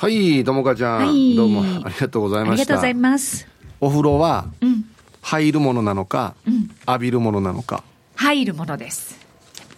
[0.00, 2.62] はい、ともかちゃん、はいどうもありがとうございあました。
[2.64, 3.46] りがとうございます。
[3.82, 4.86] お風呂はうん。
[5.20, 6.70] 入るものなのか、うん。
[6.88, 7.84] 浴びるものなのか。
[8.16, 9.18] 入るものです。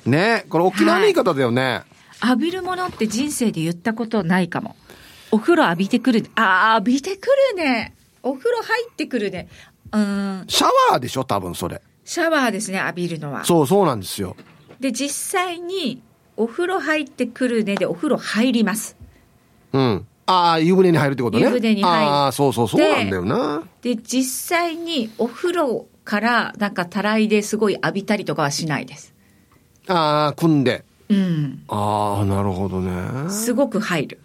[0.07, 1.83] ね、これ沖縄の言い方だよね。
[2.23, 4.77] 浴びるものって人生で言ったことないかも。
[5.33, 6.25] お風呂浴びてくる。
[6.37, 7.97] あー、浴びてくるね。
[8.23, 9.49] お風呂入ってくるね。
[9.91, 10.45] うーん。
[10.47, 11.83] シャワーでしょ、多分それ。
[12.05, 13.45] シャワーですね、浴びるのは。
[13.45, 14.37] そうそうなんですよ。
[14.79, 16.01] で、実際に、
[16.37, 18.97] お風呂入ってくるねでお風呂入ります。
[19.73, 20.07] うん。
[20.27, 21.45] ああ、湯船に入るってことね。
[21.45, 23.63] 湯船に入ってああ、そうそう、そうなんだよな。
[23.83, 24.25] で、実
[24.59, 29.15] 際にお風呂からなんかたらいですごい浴びたりとかはしないです。
[29.89, 30.85] ああ、組んで。
[31.09, 31.63] うん。
[31.69, 33.31] ああ、なるほどね。
[33.31, 34.21] すごく入る。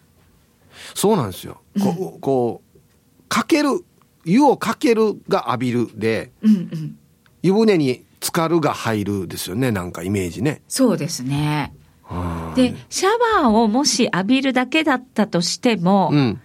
[0.94, 1.62] そうなんですよ。
[1.82, 2.80] こう、こう、
[3.28, 3.84] かける、
[4.24, 6.98] 湯をかけるが浴びるで、うんうん。
[7.42, 10.62] 湯船に浸かるが入るですよね、なんかイメージね。
[10.68, 11.74] そうですね。
[12.08, 13.10] はで、シャ
[13.42, 16.42] ワーをもし浴びるだけだったとしても、うん。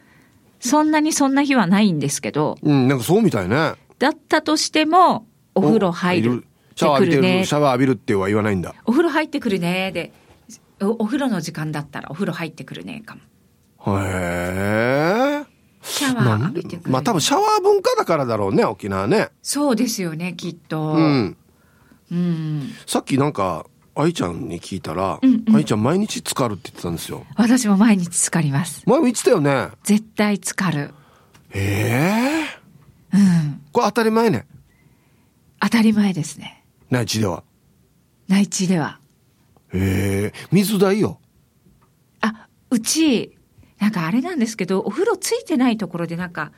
[0.60, 3.74] そんなにそんな日はないんですけど、うん、なんかそうみたいね。
[3.98, 6.44] だったとしても、お風呂入る。
[6.76, 8.74] シャワー浴びてる、ねシャワー浴びるっては言わないんだ。
[8.84, 10.12] お風呂入ってくるねで、
[10.80, 13.16] おお風呂の時間だったらお風呂入ってくるねか
[13.84, 13.98] も。
[14.00, 15.52] へえ。
[15.82, 19.30] シャワー浴びてくる、まあ多分シャワー文化だからだろうね、沖縄ね。
[19.42, 20.80] そうですよね、きっと。
[20.92, 21.36] うん。
[22.10, 27.26] うんさっきなんか、愛ちゃんに聞いたら、うんうん愛ちゃん毎日浸かるって言ってたんですよ。
[27.36, 28.82] 私も毎日浸かります。
[28.86, 29.68] 前も言ってたよね。
[29.82, 30.94] 絶対浸かる。
[31.52, 32.46] え
[33.12, 33.60] えうん。
[33.72, 34.46] これ当たり前ね。
[35.60, 36.64] 当たり前ですね。
[36.90, 37.44] 内地では。
[38.28, 38.98] 内地では。
[39.74, 41.18] ええ水代よ。
[42.20, 43.36] あ、うち、
[43.78, 46.52] なんかあれなんですけど、お風呂ついてないところでなんか、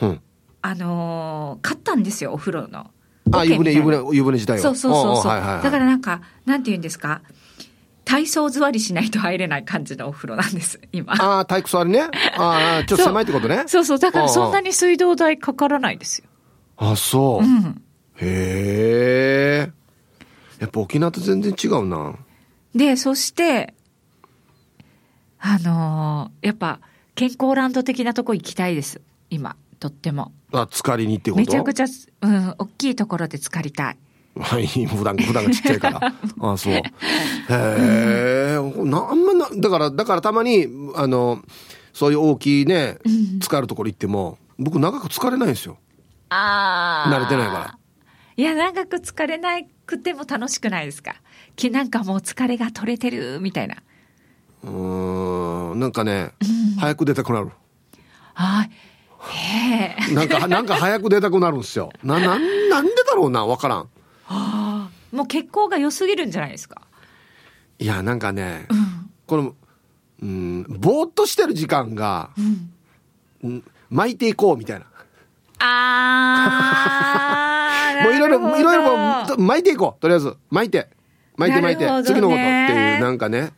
[0.00, 0.20] うん。
[0.62, 2.90] あのー買ったんですよ、お風呂の。
[3.32, 3.98] あ、湯船、湯船。
[3.98, 4.62] 船、湯船自体を。
[4.62, 5.26] そうそうそうそう。
[5.30, 7.22] はいはいはいだからなんか、なんて言うんですか？
[8.04, 11.12] 体操座りしないと入れない感じのお風呂なんです、今。
[11.14, 12.08] ああ、体育座りね。
[12.36, 13.64] ああ、 ちょっと狭いってことね。
[13.68, 13.98] そうそう。
[14.00, 14.68] だからそんなに。
[14.68, 16.24] に水道代かからないですよ。
[16.76, 17.44] あ、そう。
[17.44, 17.82] うん。
[18.16, 19.72] へえ。
[20.58, 22.14] やっぱ沖縄と全然違うな。
[22.74, 23.74] で、そして、
[25.38, 26.80] あのーやっぱ、
[27.14, 29.00] 健康ランド的なとこ行きたいです。
[29.30, 30.32] 今、とっても。
[30.52, 31.40] あ、浸かりにってこと？
[31.40, 31.86] めちゃくちゃ、
[32.20, 33.98] うん、大きいところで浸かりたい。
[34.38, 36.00] はい、普段、普段がちっちゃいから。
[36.40, 36.74] あそう。
[36.74, 36.82] へ
[37.48, 38.54] え。
[38.84, 41.42] な、あんまな、だから、だからたまに、あの、
[41.92, 45.78] そういう大きいね、浸かるところ行っても、僕長く疲れないんですよ。
[46.28, 47.78] あ慣れてないから。
[48.36, 51.16] いや、長く疲れなくても楽しくないですか？
[51.56, 53.76] きなんかもう疲れが取れてる、みたいな。
[54.62, 56.30] うーん、なんかね、
[56.78, 57.50] 早く出たくなる。
[58.34, 58.89] あへえ。
[60.14, 61.90] なんか、なんか早く出たくなるんですよ。
[62.02, 63.88] な、なん、なんでだろうな、わからん。
[65.12, 66.80] もう血行が良すぎるんじゃないですか？
[67.78, 68.66] いや、なんかね、
[69.26, 69.54] この、
[70.22, 72.30] うん、ぼーっとしてる時間が、
[73.42, 74.86] うん巻いていこうみたいな。
[75.58, 78.04] あー。
[78.04, 80.00] もういろいろ、いろいろもうと巻いていこう。
[80.00, 80.36] とりあえず。
[80.50, 80.88] 巻いて。
[81.36, 81.88] 巻いて巻いて。
[82.04, 83.52] 次のことっていう、なんかね。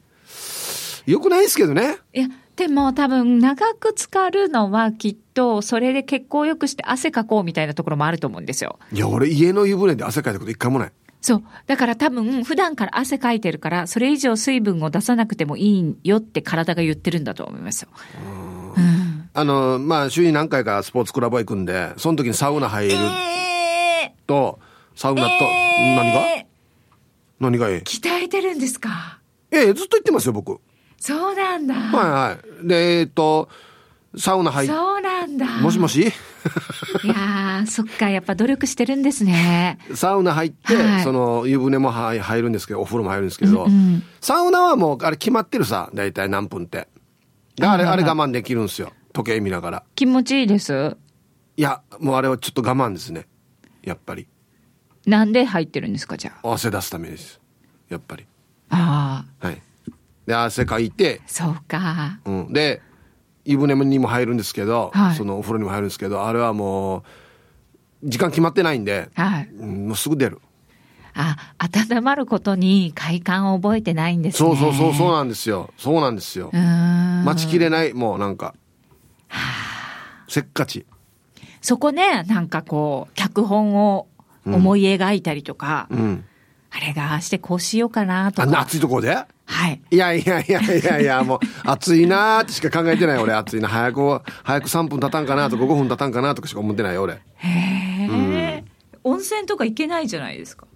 [1.04, 1.98] よくないですけどね。
[2.14, 2.28] いや、
[2.62, 8.78] でも多分長く浸かるのはきっと、それで血行を良くして汗かこうみたいなところもあると思うんですよ。
[8.92, 10.92] いや、俺家の湯船で汗かいたこと一回もない。
[11.20, 11.42] そう。
[11.66, 17.88] だから多分、普段から汗かいてるから、それ以上水分を出さなくてもいいよって体が言ってるんだと思いますよ。
[18.76, 19.28] うん。
[19.34, 24.60] あの、まあ、週に何回かスポーツクラブ行くんで、その時にサウナ入るえと、
[24.94, 26.20] サウナと、えー何が？
[27.40, 27.78] 何がええ？
[27.78, 29.18] 鍛えてるんですか？
[29.50, 30.60] ええ、ずっと言ってますよ、僕。
[31.04, 31.74] そうなんだ。
[31.74, 32.68] はいはい。
[32.68, 33.48] で、えっと、
[34.16, 35.46] サウナ入っそうなんだ。
[35.60, 36.02] もしもし？
[37.02, 39.78] いやー、そっか、やっぱ努力してるんですね。
[39.94, 46.86] サウナ入って、はいその湯船も入入るんですけど、お風呂も入るんですけど、うんサウナはもうあれ決まってるさ、大体何分って。
[47.56, 48.92] であれ、あれ我慢できるんですよ。
[49.12, 49.82] 時計見ながら。
[49.96, 50.96] 気持ちいいです？
[51.56, 53.26] いや、もうあれはちょっと我慢ですね。
[53.82, 54.28] やっぱり。
[55.06, 56.52] なんで入ってるんですか、じゃあ。
[56.52, 57.40] 汗出すためです。
[57.88, 58.24] やっぱり。
[58.70, 59.60] ああ、はい。
[60.32, 62.18] で、汗かいて、そうか。
[62.24, 62.52] うん。
[62.52, 62.80] で、
[63.44, 67.02] 湯船にも入るんですけど、はいそのお風呂にも入るんですけど、あれはもう、
[68.04, 69.48] 時間決まってないんで、はい。
[69.52, 70.40] うんもうすぐ出る。
[71.14, 74.48] あ、温まることに快感を覚えてないんですね。
[74.48, 75.70] そうそうそう、そうなんですよ。
[75.76, 76.50] そうなんですよ。
[76.52, 78.54] 待ちきれない、もうなんか。
[80.28, 80.86] せっかち。
[81.60, 84.06] そこね、なんかこう、脚本を
[84.46, 86.24] 思い描いたりとか、うん。
[86.74, 88.62] あれがああしてこうしようかなとあんなか。
[88.62, 89.14] 暑いところで？
[89.44, 89.82] はい。
[89.90, 91.38] いやいやいやいやいや、もう、
[91.68, 93.68] 暑いなーってしか考えてない俺、暑いな。
[93.68, 97.14] 早く、早く3分経たんかなとか5分経たんかなとかしか思ってないよ、俺。
[97.14, 98.64] へえ、
[99.04, 100.66] 温泉とか行けないじゃないですか。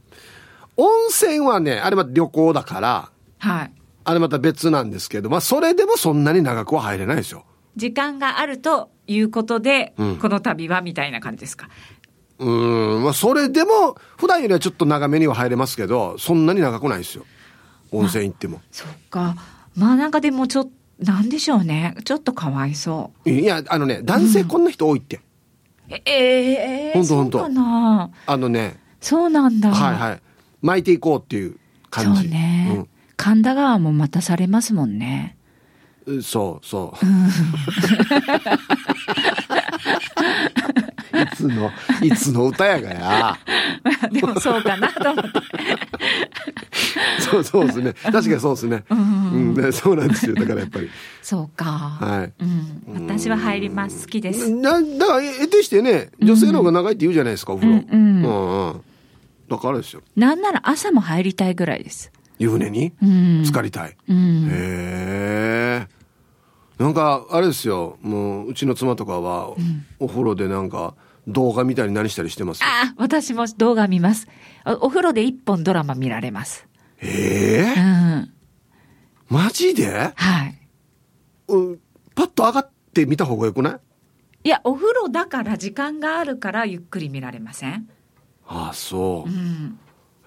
[0.77, 3.09] 温泉はね、あれは旅行だから、
[3.39, 3.73] はい。
[4.05, 7.45] あれまた別なんですけど、まあそれでもそんなに長くは入れないですよ。
[7.77, 11.69] 時間があるということで、うんこの旅はみたいな感じですか。
[12.39, 17.25] うーん、まあそれでも、普段よりはちょっと長めには入れますけど、そんなに長くないですよ。
[17.93, 18.61] 温泉行っても。
[18.71, 19.37] そっか。
[19.75, 21.95] まあなんかでもちょっと、なんでしょうね。
[22.05, 23.31] ちょっとかわいそう。
[23.31, 25.21] いや、あのね、男性こんな人多いって。
[25.89, 27.45] ええー、ほんとほ。
[27.45, 27.49] あ
[28.37, 29.71] のね、そうなんだ。
[29.71, 30.23] はいはい。
[30.63, 31.59] 巻いていこうっていう
[31.91, 32.23] 感じ。
[32.23, 32.87] そうね、
[33.17, 35.37] 神田川も待たされますもんね。
[36.07, 36.23] うん。
[36.23, 37.07] そうそう。
[41.23, 41.71] いつの、
[42.03, 43.39] いつの歌やがや。
[44.11, 45.31] でもそうかなと思って。
[47.21, 47.93] そうそうですね。
[48.03, 48.85] 確かにそうですね。
[48.91, 50.35] うん、でそうなんですよ。
[50.35, 50.91] だからやっぱり。
[51.23, 51.65] そうか。
[51.65, 52.33] はい。
[52.43, 53.07] うん。
[53.07, 54.07] 私は入ります。
[54.07, 54.51] 好きです。
[54.51, 57.75] な、だから、えてしてね、女性の方が長いって言うじゃないですか、お風呂。
[57.75, 58.81] うんうんうんうん
[59.49, 60.03] だからですよ。
[60.17, 62.11] なんなら朝も入りたいぐらいです。
[62.41, 62.93] 湯船に？
[63.01, 63.43] うん。
[63.45, 63.97] 浸かりたい。
[64.09, 64.49] うん。
[64.51, 65.87] へえ。
[66.79, 67.97] なんか、あれですよ。
[68.03, 69.55] もう、うちの妻とかは、
[69.99, 70.95] お風呂でなんか、
[71.27, 72.63] 動画見たり何したりしてます？
[72.63, 72.67] よ。
[72.69, 74.29] ああ、私も動画見ます。
[74.65, 76.67] おお風呂で一本ドラマ見られます。
[77.01, 78.33] ええうん。
[79.29, 80.13] マジで？
[80.15, 80.69] はい。
[81.49, 81.79] うん
[82.15, 83.79] パッと上がって見た方がよくない？
[84.45, 87.89] いや、お風呂だから時間があるからゆっくり見られません
[88.47, 89.33] ああ、そうう。
[89.33, 89.79] ん。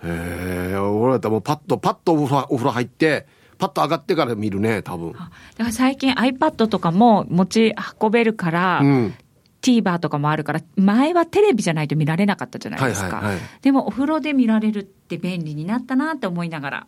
[0.04, 3.26] へえ、俺だったらもうパッと、パッとお風呂お風呂入って、
[3.58, 5.14] パッと上がってから見るね、多分。
[5.18, 9.14] あだから最近 iPad とかも持ち運べるから、うん。
[9.62, 13.18] TVer とかもあるから、前はテレビじゃないと見られなかったじゃないですか。
[13.18, 16.88] はいはいはいでもお風呂で見られるって便利になったなって思いながら。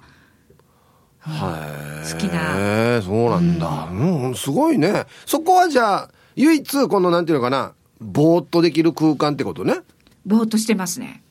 [1.19, 2.11] はい。
[2.11, 3.89] 好きなへえ、そうなんだ。
[3.91, 5.05] うん、すごいね。
[5.25, 9.75] そこはじゃあ、唯一、この、なんていうのかな、ぼーっとできる空間ってことね。
[10.25, 11.21] ぼーっとしてますね。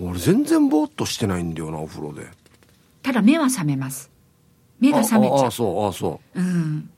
[0.00, 2.26] 俺全然ぼーっとしてないんだよな、お風呂で。
[3.02, 4.10] ただ目は覚めます。
[4.80, 6.40] 目が覚めちゃあああ、そう、ああ、そう。
[6.40, 6.42] う。
[6.42, 6.90] うん。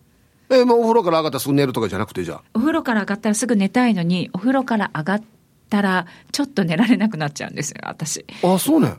[0.52, 2.42] え、もうお風呂から上がったらすぐ寝るとかじゃなくて、じゃあ。
[2.54, 5.22] お風呂から上がったらすぐ寝たいのに、お風呂から上がっ
[5.70, 8.24] たら、ちょっと寝られなくなっちゃうんですよ、私。
[8.42, 8.94] ああ、そうね。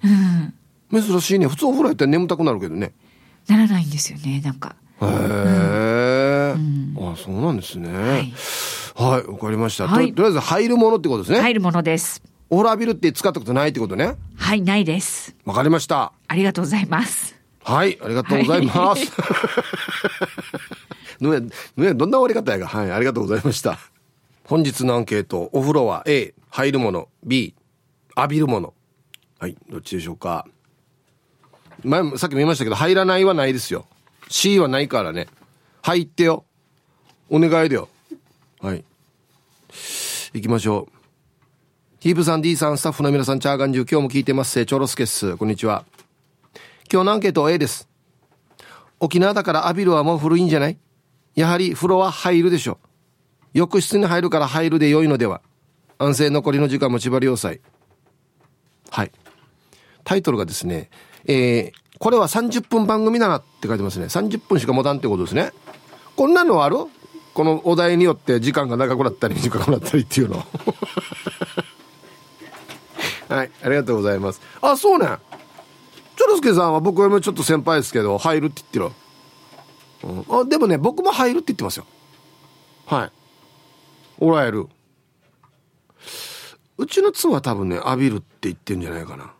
[0.91, 1.01] うん。
[1.01, 1.47] 珍しいね。
[1.47, 2.93] 普通お風呂やったら眠たくなるけどね。
[3.47, 4.75] ならないんですよね、なんか。
[5.01, 7.89] へえ、んああ、そうなんですね。
[7.89, 8.33] はい。
[8.95, 9.87] はい、わかりました。
[9.87, 11.39] はいととりあえず入るものってことですね。
[11.41, 12.21] 入るものです。
[12.49, 14.15] お風呂浴びるって使ったことないってことね。
[14.35, 15.35] はい、ないです。
[15.45, 16.13] わかりました。
[16.27, 17.35] ありがとうございます。
[17.63, 19.11] はい、ありがとうございます。
[21.23, 21.39] ぬえ、
[21.77, 22.67] ぬえ、どんな終わり方やが？
[22.67, 23.79] はい、ありがとうございました。
[24.45, 27.55] 本日のアンケート、お風呂は A、入るもの、B、
[28.17, 28.73] 浴びるもの。
[29.39, 30.45] はい、どっちでしょうか。
[31.83, 33.85] 前も、さっきも言いましたけど、入らないはないですよ。
[34.29, 35.27] C はないからね。
[35.81, 36.45] 入ってよ。
[37.29, 37.89] お願いだよ。
[38.59, 38.83] はい。
[40.33, 40.93] 行きましょう。
[41.99, 44.51] ヒープさん、D さん、スタッフの皆さん、チャーガンジュ、今日も聞いてます。
[44.51, 45.37] せチョロスケっす。
[45.37, 45.85] こんにちは。
[46.91, 47.87] 今日のアンケートは A です。
[48.99, 50.77] 沖縄だから浴びるはもう古いんじゃない？
[51.35, 52.79] やはり風呂は入るでしょ。
[53.53, 55.41] 浴室に入るから入るで良いのでは
[55.99, 57.61] 安静残りの時間も縛り要塞。
[58.89, 59.11] はい。
[60.03, 60.89] タイトルがですね、
[61.25, 64.05] えー、これは30分番組だなって書いてますね。
[64.05, 65.51] 30分しか持たんってことですね。
[66.15, 66.77] こんなのある？
[67.33, 70.45] このお題によって時間が長くなったり短くなったりっていうの。
[73.29, 74.41] はい、ありがとうございます。
[74.61, 75.07] あ、そうね。
[76.15, 79.02] チョロスケさんは僕よりもちょっと先輩ですけど、入るって言ってる。
[80.03, 81.85] うん、あでもね、僕も入るって言ってますよ。
[82.85, 83.11] はい。
[84.19, 84.67] おらえる。
[86.77, 89.33] うちの妻は多分ね、浴びるって言ってんじゃないかな。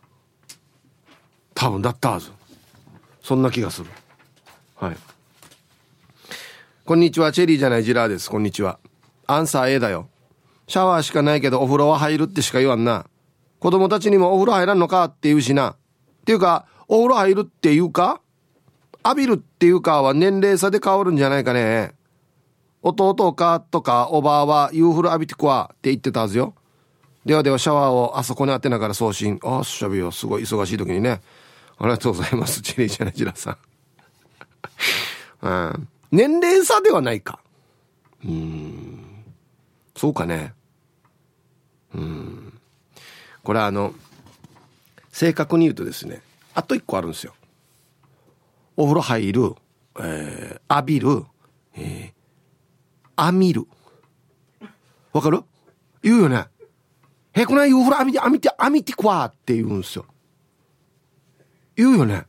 [1.54, 2.30] 多分だったはず。
[3.22, 3.90] そんな気がする。
[4.76, 4.96] はい。
[6.84, 8.30] こんにちは、チェリーじゃないジラーです。
[8.30, 8.78] こんにちは。
[9.26, 10.08] アンサー A だよ。
[10.68, 13.06] シャワーしかないけどお風呂は入るってしか言わんな。
[13.58, 15.70] 子供たちにもお風呂入らんのかって言うしな。
[15.70, 15.76] っ
[16.24, 18.20] ていうか、お風呂入るっていうか
[19.04, 21.92] 浴びるっていうかは年齢差で変わるんじゃないかね。
[22.82, 26.54] 弟かとかおばあは夕風呂浴びてくわって言ってたはずよ。
[27.24, 29.38] ではではシャワーをあそこに当てながら送信。
[29.42, 30.10] ああ、しゃべよ。
[30.10, 31.20] すごい忙しい時にね。
[31.78, 32.60] ありがとうございます。
[32.60, 33.56] チェリジャネジラさん。
[35.42, 35.88] うん。
[36.12, 37.40] 年齢差ではないか。
[38.24, 39.24] うん。
[39.96, 40.54] そうかね。
[41.94, 42.60] うん。
[43.42, 43.94] これはあの、
[45.10, 46.22] 正確に言うとですね、
[46.54, 47.34] あと一個あるんですよ。
[48.76, 49.54] お風呂入る、
[50.00, 51.24] えー、浴びる、
[51.76, 53.66] えー、編みる。
[55.12, 55.42] わかる？
[56.02, 56.46] 言うよね。
[57.32, 60.06] へこないお風呂浴びて、編みて、編みてくわって言うんですよ。
[61.76, 62.26] 言うよね。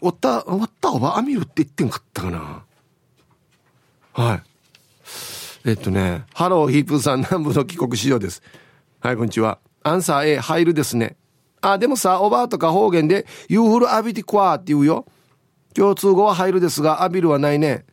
[0.00, 2.64] おった、おったおば編みるって言ってんかったかな。
[4.12, 4.42] はい。
[5.68, 8.42] えっとね、ハローヒープさん南部の帰国仕様です。
[9.00, 9.58] はい、こんにちは。
[9.82, 11.16] アンサー A、入るですね。
[11.60, 15.06] あ、でもさ、おばあとか方言で、ユーフル浴びてこわって言うよ。
[15.74, 17.84] 共通語は入るですが、浴びるはないね。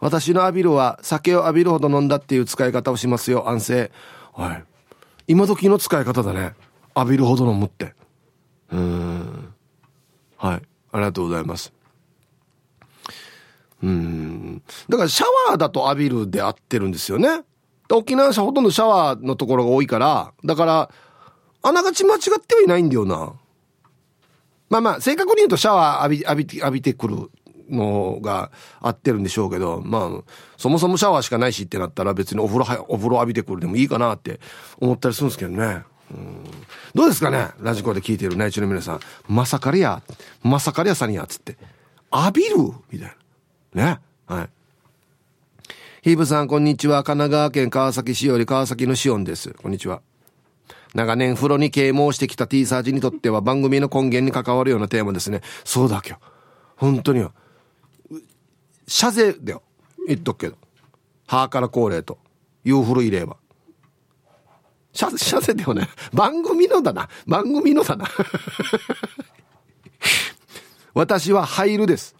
[0.00, 3.92] 私の浴びるは酒を浴びるほど飲んだっていう使い方をしますよ、安静。
[4.32, 4.64] はい。
[5.28, 6.54] 今時の使い方だね。
[6.94, 7.94] 浴びるほど飲むって。
[8.70, 9.54] うん。
[10.36, 10.62] はい。
[10.92, 11.72] ありがとうございます。
[13.82, 14.62] うん。
[14.88, 17.42] だからシャワーだと浴びるで合ってるんですよね。
[17.90, 20.90] 沖縄はほとんどシャワーのところが多いから、だから、
[21.66, 23.32] あながち間違ってはいないんだよな。
[24.68, 27.30] まあまあ、正確に言うとシャワー浴び、浴びて、浴びてくる
[27.70, 34.40] のが合ってるんでしょうけど、まあ、そもそもシャワーしかないしってなったら別にお風呂は、お風呂浴びてくるでもいいかなって
[34.78, 35.84] 思ったりするんですけどね。
[36.10, 36.44] うん、
[36.94, 39.00] どうですかねラジコで聞いてる内地の皆さん。
[39.26, 40.02] まさかりや、
[40.42, 41.56] まさかりやさんや、つって。
[42.12, 42.56] 浴びる？
[42.90, 43.16] みたい
[43.72, 43.84] な。
[43.84, 44.00] ね。
[44.26, 44.50] はい。
[46.02, 47.02] ヒーブさん、こんにちは。
[47.04, 49.54] 神奈川県川崎市より川崎のシオンです。
[49.54, 50.02] こんにちは。
[50.94, 55.40] 長年風呂に啓蒙してきた T サージにとっては番組の根源に関わるようなテーマですね。
[55.64, 56.22] そうだ今日。
[56.76, 57.32] 本当によ。
[58.86, 59.62] 謝税だよ。
[60.06, 60.56] 言っとくけど。
[61.26, 62.18] ハーから高齢と。
[62.64, 63.36] ユーフル入れば。
[64.92, 65.88] 謝、謝税だよね。
[66.12, 67.08] 番組のだな。
[67.26, 68.06] 番組のだな。
[70.94, 72.14] 私は入るです。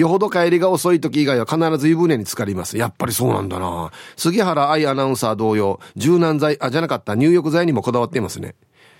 [0.00, 2.76] よほど帰りが遅い時以外は必ず湯船に浸かります。
[2.76, 3.90] やっぱりそうなんだな。
[4.16, 8.54] 杉原愛アナウンサー同様、柔軟剤、あ、じゃなかった入浴剤にもこだわっていますね。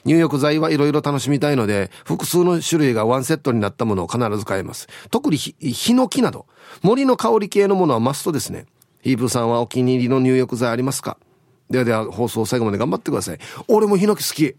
[0.05, 4.89] 入浴剤はいろいろ楽しみたいので、複数の種類がワンセットになったものを必ず買えます。
[5.11, 6.47] 特にヒノキなど、
[6.83, 8.67] 森の香り系のものはマストですね。
[9.03, 11.19] ヒープさんはお気に入りの入浴剤ありますか？
[11.69, 13.39] ではでは放送最後まで頑張ってください。
[13.69, 14.57] 俺もヒノキ好き。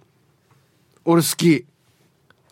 [1.06, 1.66] 俺好き。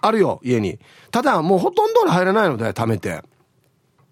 [0.02, 0.80] あるよ、家に。
[1.12, 3.22] ただ、もうほとんど入らないので、貯めて。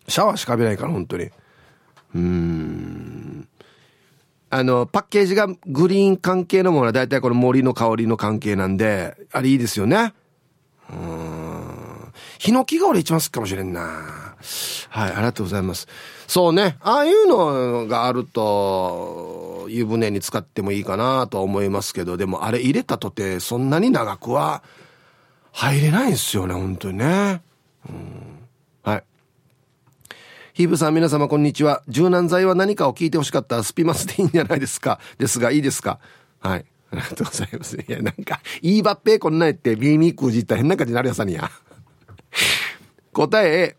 [0.08, 1.26] シャワーしか浴びないから、本当に。
[1.26, 3.48] うーん。
[4.50, 10.14] あの、パッケージがグリーン関係のものは大体この森の香りの関係なんで、あれいいですよね。
[10.90, 12.14] うーん。
[12.40, 13.82] ヒノキが俺一番好きかもしれんな。
[14.90, 15.88] はい、ありがとうございます。
[16.28, 24.64] そうね、ああいうのがあると、湯船に使ってもいいかなとは思いますけど、でもあれ入れたとて、そんなに長くは
[25.52, 27.42] 入れないんですよね、本当にね。
[27.90, 28.40] うん
[28.84, 29.04] はい
[30.58, 31.84] ヒーブさん皆様こんにちは。
[31.88, 35.00] 柔軟剤は何かを聞いてほしかったらスピマスでいいんじゃないですか。
[35.20, 36.00] ですが、いいですか？
[36.40, 36.66] はい。
[36.90, 37.78] ありがとうございます。
[37.78, 41.52] いや、なんか、いいばっぺこんなやって、ビーミークじったら変な感じになるやさにや。
[43.14, 43.78] 答え、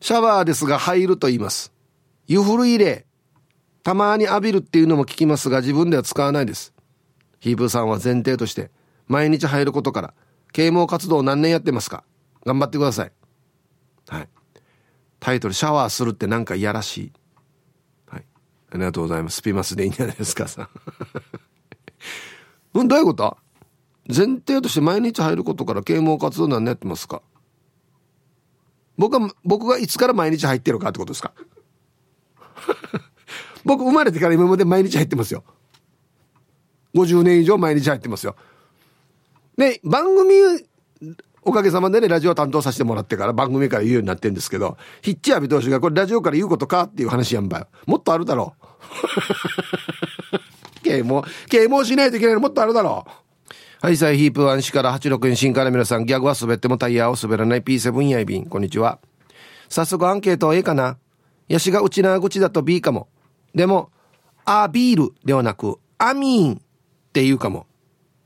[0.00, 1.72] シャワーですが入ると言います。
[2.28, 3.04] 湯古入れ。
[3.82, 6.72] たまに浴びるっていうのも聞きますが、自分では使わないです。
[7.40, 8.70] ヒーブさんは前提として、
[9.08, 10.14] 毎日入ることから、
[10.52, 12.04] 啓蒙活動を何年やってますか？
[12.44, 13.12] 頑張ってください。
[14.06, 14.28] はい。
[15.20, 17.12] タイトル、シャワーするってなんかいやらしい。
[18.08, 18.24] はい。
[18.72, 19.36] ありがとうございます。
[19.36, 20.68] スピマスでいいんじゃないですか、さ。
[22.74, 23.36] うん、どういうこと？
[24.08, 27.22] 前提として毎日入ることから啓蒙活動何やってますか？
[28.98, 31.32] 僕は、僕がいつから毎日入ってるかってことですか？
[33.64, 35.42] 僕生まれてから今まで毎日入ってますよ。
[36.94, 38.36] 50年以上毎日入ってますよ。
[39.56, 40.34] で、番組
[41.46, 47.68] おかげさまでね、ラジオ担当させてもらってから番組から言うようになってんですけど、ヒッチアビ投手がこれラジオから言うことかっていう話やんばよ。
[47.86, 48.66] もっとあるだろう。
[50.82, 53.86] 啓蒙、啓蒙しないといけないのもっとあるだろう。
[53.86, 58.46] はい、サイヒープ1市から86円新から皆さん、ギャグは滑ってもタイヤを滑らない P7 やいびん。
[58.46, 58.98] こんにちは。
[59.68, 60.98] 早速アンケートええかな
[61.48, 63.06] ヤシが内縄口だと B かも。
[63.54, 63.90] でも、
[64.44, 66.56] あビールではなく、アミーンっ
[67.12, 67.68] て言うかも。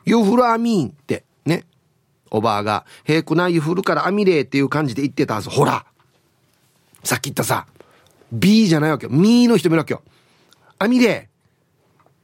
[0.07, 1.27] ユーフルアミーンって。
[2.31, 5.51] おばあが、平くないふるからあみれっていう感じで言ってたはず。
[5.51, 5.85] ほら
[7.03, 7.67] さっき言ったさ、
[8.33, 9.13] B じゃないわけよ。
[9.13, 10.03] ミーの人もいるわけよ。
[10.79, 11.29] あみれ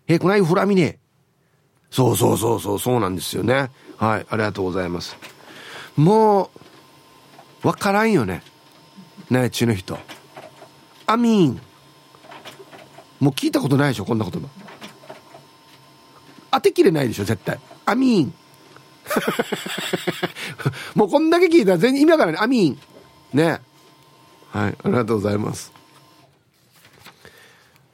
[0.07, 0.99] 平くないふるあみれ
[1.91, 3.71] そうそうそうそう、そうなんですよね。
[3.97, 5.17] はい、ありがとうございます。
[5.97, 6.51] も
[7.65, 8.43] う、わからんよね。
[9.31, 9.99] 内地の人。
[11.07, 11.61] アミーン。
[13.19, 14.49] もう聞いたことないでしょ、こんな言葉。
[16.53, 17.59] 当てきれないでしょ、絶対。
[17.87, 18.35] アミーン。
[20.95, 22.41] もうこんだけ聞いたら全然意味わからない。
[22.43, 22.79] アミン。
[23.33, 23.61] ね。
[24.51, 25.73] はい、ありがとうございます。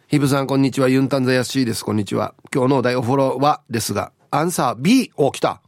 [0.09, 0.89] ヒブさん、こんにちは。
[0.89, 1.85] ユンタンザヤシーです。
[1.85, 2.35] こんにちは。
[2.55, 5.11] 今日のお題お風呂は、ですが、アンサー B。
[5.17, 5.63] お、来た。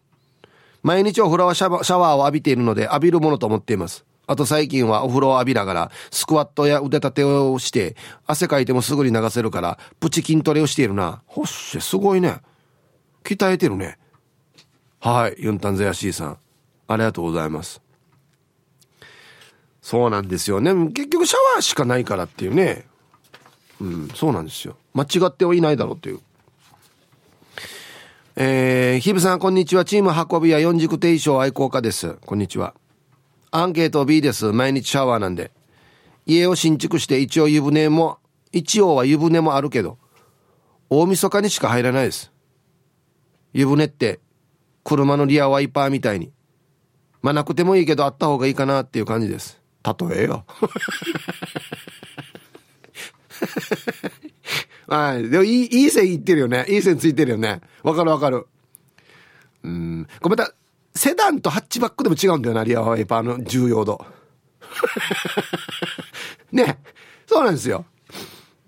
[0.82, 4.04] 毎日お風呂はシャワーを浴びているので、浴びるものと思っています。
[4.26, 7.96] あと最近はお風呂を浴びながら、スクワットや腕立てをして、
[8.26, 11.22] 汗かいてもすぐに流せるから、プチ筋トレをしているな。
[11.26, 12.36] ほっしすごいね。
[13.22, 13.98] 鍛えてるね。
[15.04, 16.38] はい、ユンタンゼヤシーさん。
[16.88, 17.82] ありがとうございます。
[19.82, 20.72] そうなんですよね。
[20.92, 22.86] 結局シャワーしかないからっていうね。
[23.82, 24.78] うん、そうなんですよ。
[24.94, 26.20] 間違ってはいないだろうっていう。
[28.36, 29.84] えー、ヒブさん、こんにちは。
[29.84, 32.14] チーム運び屋四軸定称愛好家です。
[32.24, 32.72] こんにちは。
[33.50, 34.52] アンケート B です。
[34.52, 35.50] 毎日シャワーなんで。
[36.24, 38.20] 家を新築して一応湯船も、
[38.52, 39.98] 一応は湯船もあるけど、
[40.88, 42.32] 大晦日にしか入らないです。
[43.52, 44.20] 湯船って、
[44.84, 46.32] 車のリアワイパーみたいに。
[47.22, 49.60] まあなくてもいいけどあった方がいいかなっていう感じです。
[49.84, 50.44] 例えよ。
[54.86, 55.28] はい。
[55.28, 56.66] でもいい、いい線いってるよね。
[56.68, 57.60] いい線ついてるよね。
[57.82, 58.46] わかるわかる。
[59.62, 60.06] うん。
[60.20, 60.48] ごめんな
[60.94, 64.04] セダンとハッチバックでも違うんだよな、リアワイパーの重要度。
[66.52, 66.78] ね。
[67.26, 67.86] そうなんですよ。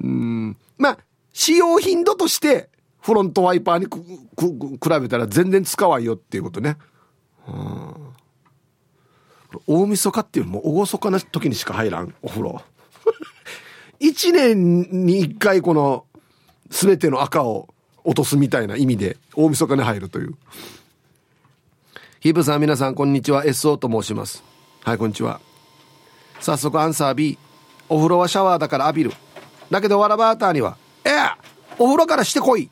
[0.02, 0.56] うん。
[0.78, 0.98] まあ、
[1.32, 2.70] 使用頻度として、
[3.06, 4.00] フロントワイパーにく、
[4.34, 6.76] く、比べたら全然使わんよっていうことね。
[7.46, 7.94] うん。
[9.68, 12.60] 大晦日っていうのも厳かな時にしか入らん、お風呂。
[14.00, 16.04] 一年に一回この
[16.68, 17.68] 全ての赤を
[18.02, 20.34] 落とすみたいな意味で大晦日に入るという。
[22.18, 24.42] ヒブさん皆さんこんにちは SO と申します。
[24.82, 25.40] はいこんにちは。
[26.40, 27.38] 早速アンサー B。
[27.88, 29.12] お風呂はシャワーだから浴びる。
[29.70, 31.12] だけどワラバーターには、ええ
[31.78, 32.68] お風呂からしてこい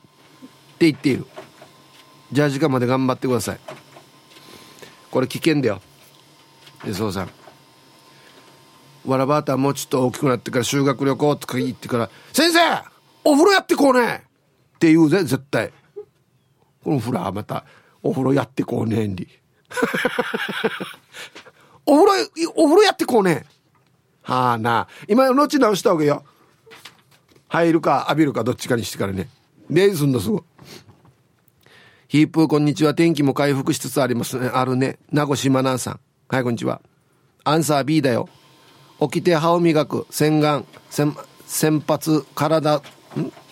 [0.75, 1.25] って言っている。
[2.31, 3.59] じゃあ時間まで頑張ってください。
[5.09, 5.81] これ危険だよ。
[6.83, 7.29] SO さん。
[9.05, 12.59] わらばあたもうちょっと大きくなってから修学旅行とか言ってから、先生
[13.23, 14.23] お風呂やってこうね
[14.75, 15.71] って言うぜ、絶対。
[16.83, 17.65] このフラーまた、
[18.03, 19.27] お風呂やってこうねんり。
[21.85, 23.45] お風呂、お風呂やってこうね
[24.21, 24.87] はあな。
[25.07, 26.23] 今のち直した方がいいよ。
[27.47, 29.29] 入るか浴びるかどっちかにしてからね。
[29.69, 30.43] ねすんのすぐ。
[32.15, 32.95] ヒープーこんにちは。
[32.95, 34.47] 天気も回復しつつありますね。
[34.47, 34.99] あるね。
[35.11, 35.99] 名越真奈さん。
[36.29, 36.79] はい、こんにちは。
[37.43, 38.29] アンサー B だよ。
[39.01, 40.07] 起きて歯を磨く。
[40.09, 40.65] 洗顔。
[40.89, 42.81] 洗髪体。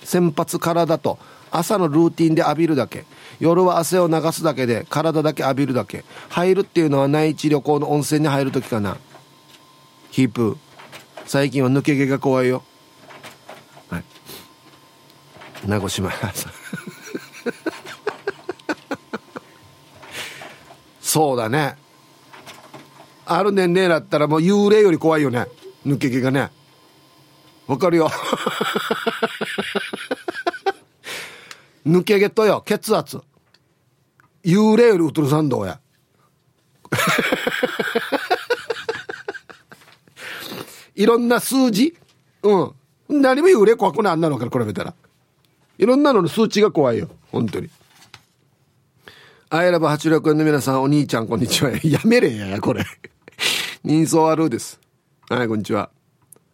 [0.06, 1.20] 洗髪体と。
[1.52, 3.04] 朝のルーティンで浴びるだけ。
[3.42, 4.86] 夜は汗を流すだけで。
[4.90, 6.06] 体だけ浴びるだけ。
[6.30, 8.96] 入るっていうのは内地旅行の温泉に入る時かな。
[10.10, 10.58] ヒープ
[11.26, 12.64] 最近は抜け毛が怖いよ。
[13.90, 14.04] はい。
[15.68, 16.63] 名越島さん。
[21.14, 21.78] そうだね。
[23.28, 25.46] ある年齢だったらもう幽霊より怖いよね。
[25.86, 26.50] 抜け毛がね。
[27.68, 28.10] わかるよ。
[31.86, 32.64] 抜け毛とよ。
[32.66, 33.22] 血圧。
[34.44, 35.80] 幽霊よりウトルサンドや。
[40.96, 41.96] いろんな数字。
[42.42, 42.72] うん。
[43.22, 44.14] 何も幽霊怖くない。
[44.14, 44.96] あんなのから比べたら。
[45.78, 47.08] いろんなのの数値が怖いよ。
[47.32, 47.70] 本当に。
[49.56, 52.84] アイラブ86円の皆さんお兄ちゃんこんにちは やめれやこれ
[53.86, 54.80] 人相あるです。
[55.30, 55.92] はい、こんにちは。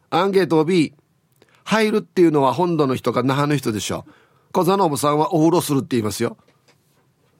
[0.09, 0.93] アンケート B。
[1.63, 4.11] 入るっていうのは本土の人か那覇の人でしょう。
[4.51, 6.35] 小座信さんはお風呂するって言いますよ。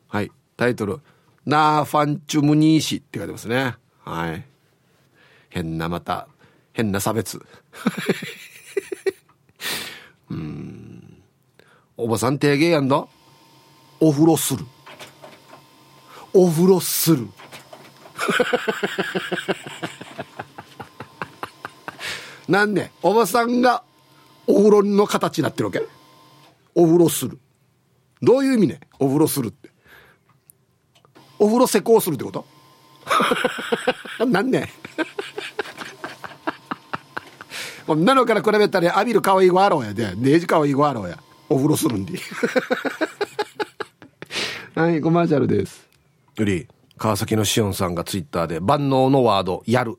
[0.08, 0.32] はい。
[0.56, 1.02] タイトル。
[1.46, 3.76] ナーファンチュムニーシって書いてますね。
[4.06, 4.46] はい。
[5.50, 6.30] 変なまた、
[6.72, 7.46] 変な差別。
[10.32, 11.22] うん。
[11.98, 13.06] おばさん提言やんだ
[14.00, 14.64] お風呂する。
[16.34, 17.28] お風呂する。
[22.48, 22.92] なんで？
[23.02, 23.84] おばさんが
[24.48, 25.84] お風呂の形になってるわけ。
[26.76, 27.40] お風呂する。
[28.22, 28.80] どういう意味ね？
[29.00, 29.70] お風呂するって。
[31.38, 32.46] お風呂施工するってこと？
[34.26, 34.72] なんね
[37.88, 40.14] 女の子から比べたら浴びる可愛い子あろうやで。
[40.18, 41.18] デージ可愛い子あろうや
[41.50, 42.20] お風呂するんで。
[44.76, 45.89] はいコマーシャルです。
[46.40, 49.98] より川崎のしおんさんがツイッターで万能のワード、やる。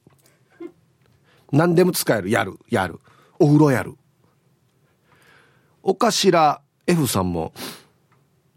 [1.52, 3.00] 何でも使える、やる、やる。
[3.38, 3.94] お風呂やる。
[5.82, 7.52] おかしら F さんも、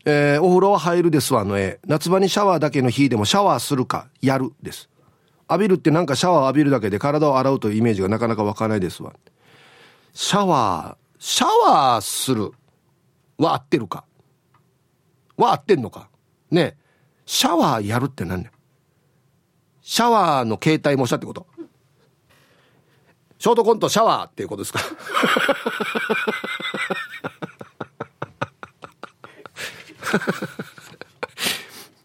[0.06, 1.80] えー、お風呂は入るですわの絵。
[1.86, 4.90] 夏場にシャワーだけの日でもシャワーするか、やるです。
[5.50, 9.14] 浴びるってなんかシャワー浴びるだけで体を洗うというイメージがなかなかわかないですわ。
[10.14, 12.52] シャワー、シャワーする
[13.38, 14.04] は合ってるか
[15.38, 16.10] は合ってんのか
[16.52, 16.78] ね
[17.26, 18.52] シャワーやるって何ね
[19.82, 21.48] シャワーの携帯模写ってこと
[23.38, 24.80] ショートコントシャワーっていうことですか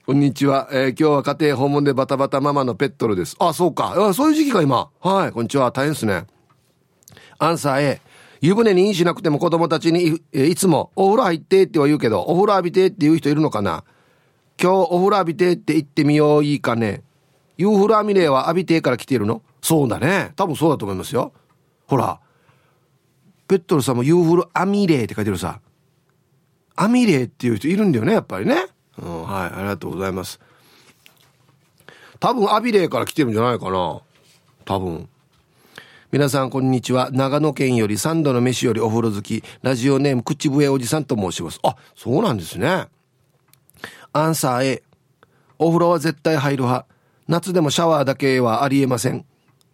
[0.06, 3.36] こんにちは、えー、今日は家庭訪問でバタバタママのペットルです。
[3.38, 3.94] あ、そうか。
[4.08, 4.88] あそういう時期か、今。
[5.00, 5.70] はい、こんにちは。
[5.70, 6.26] 大変ですね。
[7.38, 8.00] アンサー A。
[8.40, 13.84] 湯船にインしなくても子供たちにいいつもお風呂入ってっては言うけど、お風呂浴びてって言う人いるのかな
[14.60, 17.02] 今日お風呂浴びてって言ってみよういいかね。
[17.56, 19.42] ユーフルアミレーは浴びてから来てるの？
[19.62, 20.32] そうだね。
[20.36, 21.32] 多分そうだと思いますよ。
[21.86, 22.20] ほら。
[23.46, 25.60] ペットルさんもユーフルアミレーって書いてるさ。
[26.76, 28.66] アミレーっていう人いるんだよね、やっぱりね。
[29.00, 30.40] うんはいありがとうございます
[32.18, 34.00] 多分アビレーから来てるんじゃないかな
[34.64, 35.08] 多分
[36.10, 42.88] 皆さんこんにちは長野県より三度の飯よりお風呂好きラジオネーム口笛おじさんと申しますあそうなんですね
[44.12, 44.82] アンサー A
[45.58, 46.86] お風呂は絶対入る派。
[47.26, 49.24] 夏でもシャワーだけはありえません。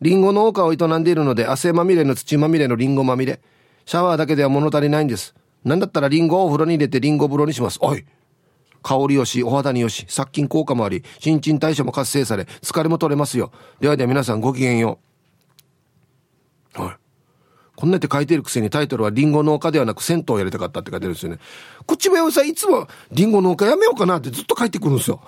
[0.01, 3.41] リンゴ農家を営んでいるので汗まみれの土まみれのリンゴまみれ。
[3.87, 5.35] シャワーだけでは物足りないんです。
[5.65, 7.79] なんだったらリンゴをお風呂に入れてリンゴ風呂にします。
[7.81, 8.05] おい。
[8.83, 13.51] 香りよし、お肌によし、殺菌効果もあり、新陳代謝も活性され、疲れも取れますよ。
[13.81, 14.99] ではでは皆さんごきげんよ
[16.77, 16.83] う。
[16.83, 17.04] はい。
[17.77, 21.39] こんなって書いてるくせにタイトルはリンゴ農家ではなく銭湯やりたかったって書いてるんですよね。
[21.87, 25.21] 口笛さんいつもリンゴ農家やめようかなってずっと書いてくるんですよ。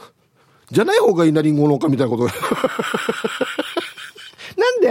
[0.71, 2.33] じゃない方がいいな、リンゴ農家みたいなことが。
[4.57, 4.89] なんで、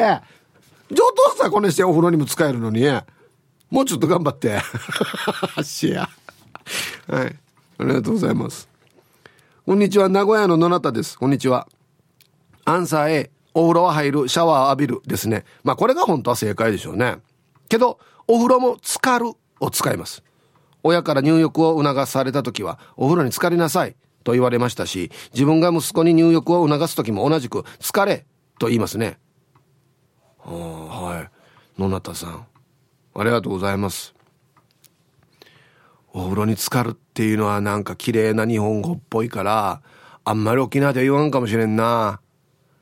[0.91, 2.85] 上等さこねしてお風呂にも使えるのに、
[3.69, 4.61] もうちょっと頑張って。
[5.63, 6.09] シェア。
[7.13, 7.35] はい。
[7.77, 8.69] ありがとうございます。
[9.65, 11.17] こんにちは、名古屋の野中です。
[11.17, 11.67] こんにちは。
[12.63, 15.43] アンサー A、お風呂は入る、シャワー浴びるですね。
[15.63, 17.17] まあこれが本当は正解でしょうね。
[17.69, 20.23] けど、お風呂も浸かるを使います。
[20.83, 28.25] 親から入浴を促された時は、お風呂に浸かりなさいと言われましたし、自分が息子に入浴を促す時も同じく、疲れ
[28.59, 29.17] と言いますね。
[30.39, 31.81] はい。
[31.81, 32.47] 野中さん。
[33.17, 34.13] ありがとうございます。
[36.13, 39.81] お風呂に浸かるっていうのはなんか綺麗な日本語っぽいから、
[40.23, 42.21] あんまり沖縄では言わんかもしれんな。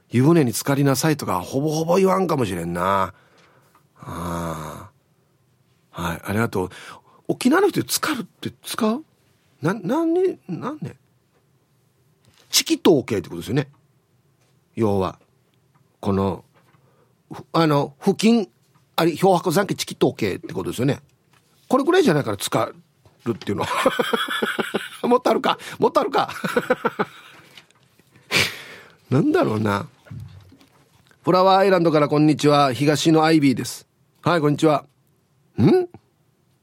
[0.10, 3.14] 湯船に浸かりなさいとかほぼほぼ言わんかもしれんな。
[4.06, 4.90] あ
[5.92, 6.02] あ。
[6.02, 6.70] はい、ありがとう。
[7.28, 9.04] 沖縄の人浸かるって使う？
[9.62, 10.96] な、なんに、なんね
[12.50, 13.70] チキ統計ってことですよね。
[14.76, 15.20] 要は。
[16.00, 16.44] この、
[17.54, 18.50] あの、付近、
[18.96, 21.00] あれ、漂白残機チキ統計ってことですよね。
[21.68, 22.76] これぐらいじゃないから使う。
[23.26, 23.66] るっていうの
[25.08, 26.30] もっとあるかもっとあるか
[29.10, 29.88] なんだろうな
[31.24, 33.88] フラワーアイランドからこんにちは東のアイビーです
[34.26, 34.86] はいこんにちは
[35.62, 35.90] ん？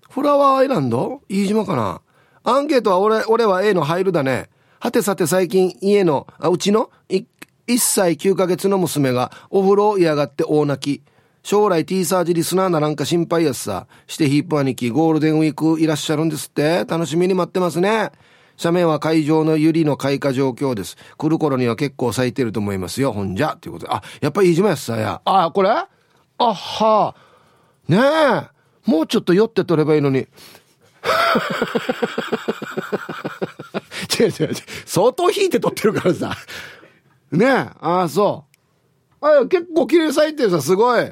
[0.09, 1.21] フラワーアイランド？
[1.29, 2.01] 飯島かな？
[2.43, 7.27] アンケートは俺俺は A の入るだねはてさて最近家のあうちの？1,
[7.67, 11.05] 1歳9ヶ月の娘がお風呂を嫌がって大泣き
[11.43, 13.87] 将来 T サージリスナーならんか心配やすさ。
[14.07, 18.11] してヒップ兄貴、ゴールデンウィークいらっしゃるんですって楽しみに待ってますね。
[18.59, 20.97] 斜面は海上のユリの開花状況です。
[21.19, 23.13] 来る頃には結構咲いてると思いますよ。
[23.13, 23.59] ほんじゃ。
[23.61, 23.93] ということで。
[23.93, 25.21] あ、やっぱり飯島やすさや。
[25.27, 25.69] あ、これ？
[25.69, 25.87] あ
[26.39, 27.15] は
[27.91, 28.49] ねえ。
[28.89, 30.19] もうちょっと酔って取ればいいのに。
[34.19, 34.55] 違う違う違う。
[34.87, 36.37] 相当引いて取ってるからさ。
[37.33, 37.49] ねえ。
[37.81, 38.45] ああ、そ
[39.21, 39.27] う。
[39.27, 41.11] あ結構綺麗咲いてるさ、すごい。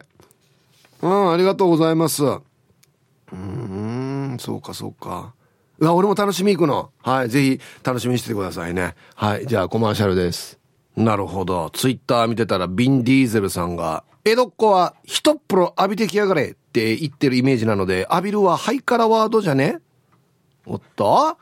[1.02, 2.22] うん、ありがとうございます。
[2.24, 5.34] うん、そうか、そうか。
[5.80, 6.92] うわ、俺も楽しみ行くの。
[7.02, 8.94] はい、ぜひ楽しみにしててくださいね。
[9.16, 10.58] はい、じゃあコマーシャルです。
[10.96, 11.70] なるほど。
[11.70, 19.80] ツイッター見てたら、ビン・ディーゼルさんが、江戸っ子は一っ風呂浴びてきやがれって言ってるイメージなので、浴びるはハイカラワードじゃね？
[20.64, 21.36] おっと？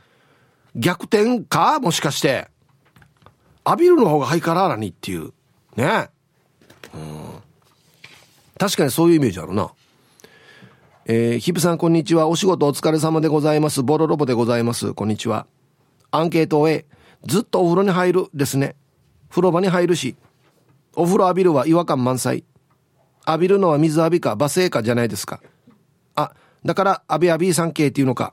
[0.75, 1.79] 逆転か？
[1.79, 2.49] もしかして。
[3.67, 5.33] 浴びるの方がハイカラーなにっていう。
[5.77, 6.09] ね？
[6.95, 7.43] うん。
[8.59, 9.71] 確かにそういうイメージあるな。
[11.05, 12.29] えー、ヒプさんこんにちは。
[12.29, 13.83] お仕事お疲れ様でございます。
[13.83, 14.95] ボロロボでございます。
[14.95, 15.47] こんにちは。
[16.11, 16.87] アンケートを A。
[17.27, 18.75] ずっとお風呂に入るですね。
[19.29, 20.17] 風呂場に入るし。
[20.95, 22.45] お風呂浴びるは違和感満載。
[23.27, 25.41] 浴びるのは水浴びかバセかじゃないですか。
[26.15, 26.33] あ、
[26.65, 28.33] だから浴び浴び産経っていうのか。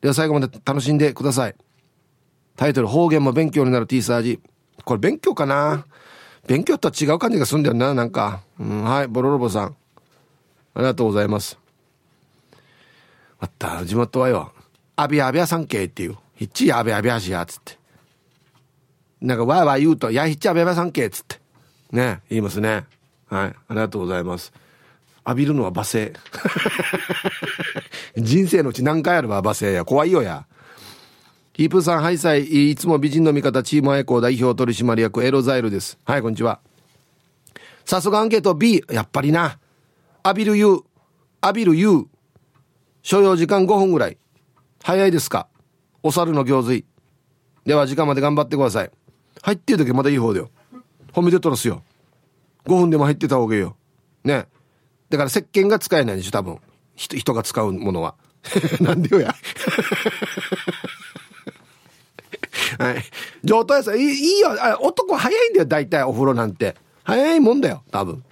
[0.00, 1.54] では最後まで楽しんでください。
[2.56, 4.40] タイトル方言も勉強になる T サージ。
[4.84, 5.86] これ勉強かな？
[6.46, 8.42] 勉強とは違う感じがするんだよな、なんか。
[8.58, 9.76] うん、はい、ボロロボさん。
[10.74, 11.56] ありがとうございます。
[13.38, 14.52] また、地元はよ、
[14.96, 17.78] アビアビア三景っていう、ひっちやアビアビアしや、つって。
[19.20, 21.40] なんか、わーわー言うと、やひっちアビアビア三景、つって。
[21.92, 22.86] ね、言いますね。
[23.32, 24.52] はい、ありがとうございます。
[25.26, 26.12] 浴びるのは罵声。
[28.22, 29.86] 人生のうち何回あれば罵声や。
[29.86, 30.46] 怖いよや。
[31.54, 35.98] ヒープさん、ハイサイ、いつも美人の味方、チームアイコー代表取締役、エロザイルです。
[36.04, 36.60] はい、こんにちは。
[37.86, 39.58] 早速アンケート B、やっぱりな。
[40.26, 40.84] 浴びる湯、浴
[41.54, 42.06] びる湯。
[43.02, 44.18] 所要時間5分ぐらい。
[44.82, 45.48] 早いですか
[46.02, 46.84] お猿の行水。
[47.64, 48.90] では時間まで頑張ってください。
[49.40, 50.50] 入ってる時まだいい方だよ。
[51.14, 51.82] 褒めてとらすよ。
[52.66, 53.76] 5分でも入ってた方がいいよ。
[54.24, 54.46] ね。
[55.10, 56.58] だから石鹸が使えないでしょ、多分。
[56.94, 58.14] 人、人が使うものは。
[58.80, 59.34] なんでよや。
[62.78, 63.04] はい。
[63.44, 64.50] 上等やさ、いいいよ。
[64.60, 66.76] あ男早いんだよ、大体お風呂なんて。
[67.04, 68.24] 早いもんだよ、多分。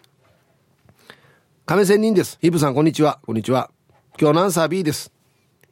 [1.67, 2.39] 亀仙人です。
[2.41, 3.21] ヒブさん、こんにちは。
[3.25, 3.71] こんにちは。
[4.19, 5.13] 今日のアンサー B です。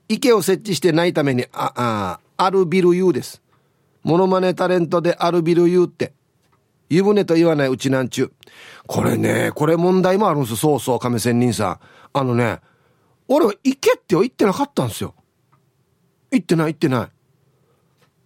[0.09, 3.43] 池を設置してないために、あ、あ、アルビル U です。
[4.03, 6.13] モノマネタレントであるビル言うって。
[6.89, 8.33] 湯船と言わないうちなんちゅう。
[8.87, 10.57] これね、これ問題もあるんですよ。
[10.57, 11.81] そうそう、亀仙人さん。
[12.13, 12.61] あのね、
[13.29, 15.15] 俺は行けって言ってなかったんですよ。
[16.31, 17.11] 行ってない行ってな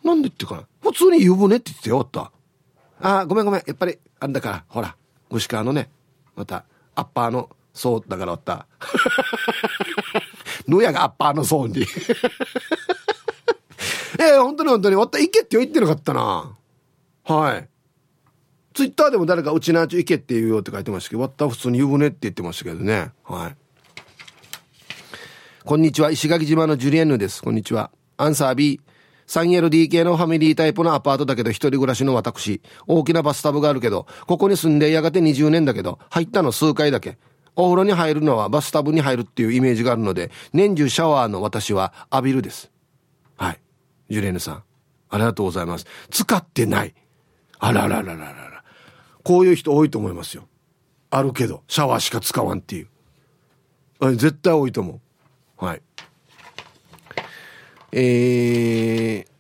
[0.05, 0.07] い。
[0.07, 2.33] なんでってかな普通に湯船って言ってよった。
[3.01, 3.63] ああ、ごめんごめん。
[3.67, 4.97] やっぱり、あんだから、ほら、
[5.31, 5.91] 牛川のね、
[6.37, 8.67] また、アッパーのそうだからおった。
[10.69, 11.83] ぬやがアッパーの層に。
[14.19, 16.57] え えー、本当に本当に、わった行けって言ってなかったな。
[17.25, 17.69] はい。
[18.75, 23.13] ツイッターでも誰かうちなち行けって言うよって書いてましたけど、わった普通に湯船って言ってましたけどね。
[23.25, 23.57] はい。
[25.65, 27.43] こんにちは、石垣島のジュリエンヌです。
[27.43, 27.91] こんにちは。
[28.17, 28.81] アンサー B。
[29.27, 32.61] 3LDK のファミリータイプのアパートだけど一人暮らしの私。
[32.87, 37.19] 大きなバスタブがあるけど、ここに住んでやがて20年だけど、入ったの数回だけ。
[37.55, 42.71] お風呂に入るのはバスタブに入るっていうイメージがあるので、年中シャワーの私は浴びるです。
[43.37, 43.61] はい。
[44.11, 44.63] ジュレーヌさん。
[45.11, 45.87] ありがとうございます。
[46.11, 46.95] 使ってない。
[47.59, 48.52] あらららららら。
[49.25, 50.49] こういう人多いと思いますよ。
[51.11, 52.89] あるけど、シャワーしか使わんっていう。
[54.17, 55.01] 絶対多いと思
[55.61, 55.65] う。
[55.65, 55.83] はい。
[57.93, 59.33] えー、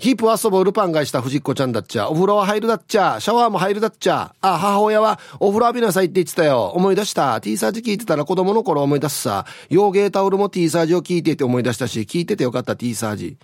[0.00, 2.08] ヒープ遊ぼうルパンがした藤子ちゃんだっちゃ。
[2.08, 3.18] お風呂は入るだっちゃ。
[3.20, 4.34] シャワーも入るだっちゃ。
[4.40, 6.72] あ、母親はお風呂浴びなさいって言ってたよ。
[6.74, 7.40] 思い出した。
[7.40, 9.44] T サージ聞いてたら子供の頃思い出すさ。
[9.68, 13.36] 洋芸タオルも T サージを聞いてて思い出したし、聞いててよかった T サージ。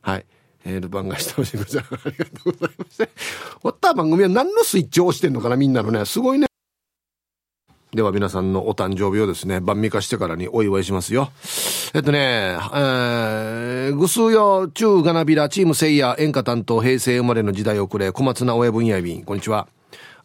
[0.00, 0.26] はい。
[0.68, 1.80] えー、ルパンがした藤子ちゃ。
[1.80, 2.96] ありがとうございます。
[2.96, 3.08] 終
[3.62, 6.04] わった番組は何のスイッチを押してんのかなみんなのね。
[6.04, 6.46] すごいね。
[7.94, 11.30] では皆さんのお誕生日をですね、晩味化してからにお祝いしますよ。
[11.94, 19.68] えっとね、えー、ぐすうよ、中がなびら、チームせいや、演歌担当、平成生まれの時代遅れ、小松菜親分やびん、こんにちは。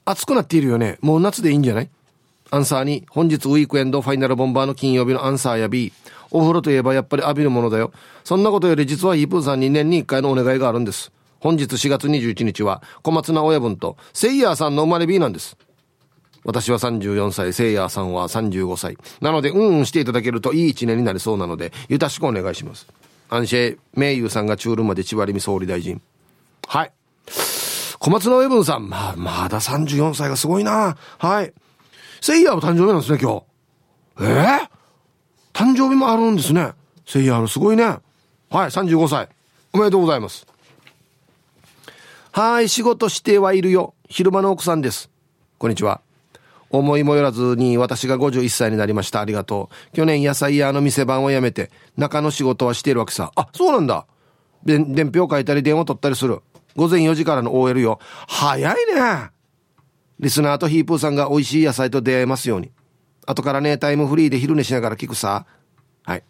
[0.03, 0.97] 暑くなっているよね。
[0.99, 1.89] もう夏でいいんじゃない？
[2.51, 5.93] アンサーに、本日ウィークエンドファイナルボンバーの金曜日のアンサーや B。
[6.33, 7.93] お風呂といえばやっぱり浴びるものだよ。
[8.23, 11.11] そんなことより実はヒープーさんに年に1回のお願いがあるんです。
[11.39, 15.57] 本日4月21日は小松菜親分とセイヤーさんの生まれ B なんです。
[16.43, 18.97] 私は34歳、せいやさんは35歳。
[19.21, 22.87] なので、うんうんしていただけるといい一年になりそうなので、よろしくお願いします。
[23.29, 26.01] アンシェ、名優さんが中ルまで千葉りみ総理大臣。
[26.67, 26.91] はい。
[27.99, 30.97] 小松のウェブンさん、まあ、まだ34歳がすごいな。
[31.17, 31.53] はい。
[32.19, 33.43] せいやは誕生日なんですね、今日。
[34.21, 34.69] えー、
[35.53, 36.71] 誕生日もあるんですね。
[37.05, 37.83] せいやのすごいね。
[37.83, 37.99] はい、
[38.69, 39.29] 35歳。
[39.71, 40.45] おめでとうございます。
[42.31, 43.93] はい、仕事してはいるよ。
[44.09, 45.09] 昼間の奥さんです。
[45.59, 46.01] こんにちは。
[46.71, 49.21] 思いもよらずに私が51歳になりました。
[49.21, 49.95] ありがとう。
[49.95, 53.31] 去年野菜屋の店番を辞めて、中の仕事はしているわけさ。
[53.35, 54.07] あ、そうなんだ。
[54.65, 56.41] で伝票書いたり電話取ったりする。
[56.75, 57.99] 午前4時からの OL よ。
[58.27, 59.29] 早いね。
[60.19, 62.71] リスナーとヒープーさんが美味しい野菜と出会えますように。
[63.25, 65.45] 後からね、タイムフリーで昼寝しながら聞くさ。
[66.03, 66.23] はい。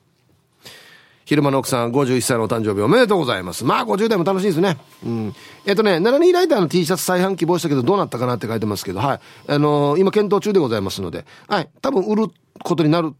[1.25, 3.63] 昼間の奥さん51歳のお誕生日おめでとうございます。
[3.63, 4.77] まあ50代も楽しいですね。
[5.05, 5.35] うん。
[5.65, 9.19] えっとね、72ライターの T シャツ再販希望したけどどうなったかなって書いてますけど、はい。
[9.47, 11.69] あのー、今検討中でございますので、はい。
[11.81, 12.27] 多分売る
[12.63, 13.13] ことになる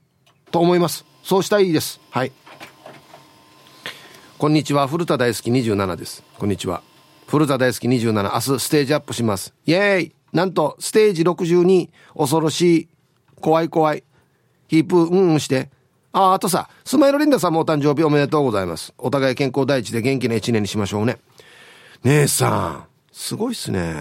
[0.52, 1.06] と思います。
[1.24, 2.02] そうしたいです。
[2.12, 2.32] はい。
[4.38, 4.88] こんにちは。
[4.88, 6.24] 古田大好き27です。
[6.38, 6.84] こんにちは。
[7.28, 8.24] 古田大好き27。
[8.24, 9.54] 明日ステージアップします。
[9.66, 12.88] イェーイなんと、ステージ62、恐ろしい、
[13.44, 14.04] 怖い怖い。
[14.70, 15.70] ヒープ、うんうんして。
[16.14, 18.94] あ、あとさ、スマイルリンダさんもお誕生日おめでとうございます。
[18.98, 21.18] お互い健康第一で元気な一年にしましょうね。
[22.04, 23.96] 姉さん、すごいっすね。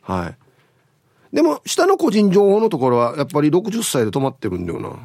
[0.00, 1.36] はい。
[1.36, 4.96] でも、下の個人情報のところは、やっぱり60歳で止まってるんだよな。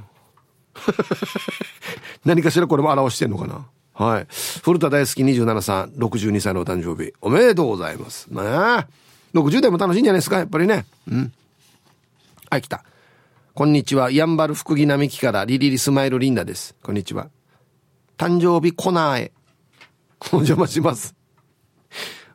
[2.23, 3.67] 何かしらこれも表してんのかな。
[3.93, 4.27] はい。
[4.63, 8.27] 古田大好き27さん、62歳のお誕生日、おめでとうございます。
[8.27, 8.41] ね
[9.33, 10.85] 60代も楽しいんじゃないですか、やっぱりね。
[11.09, 11.33] うん。
[12.49, 12.85] はい、来た。
[13.53, 14.11] こんにちは。
[14.11, 16.73] やんばる福木並木からリリリスマイルリンダです。
[16.81, 17.29] こんにちは。
[18.17, 19.31] 誕生日コナーへ。
[20.31, 21.15] お邪魔します。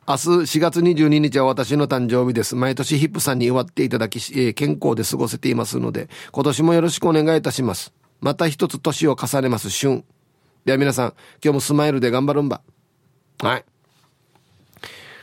[0.07, 2.55] 明日4月22日は私の誕生日です。
[2.55, 7.93] 毎年ヒップさんに祝っていただき、えー、健康で過ごせていますので、今年もよろしくお願いいたします。
[8.21, 10.03] また一つ年を重ねます春。
[10.65, 12.61] では皆さん、今日もスマイルで頑張るんば。
[13.41, 13.65] はい。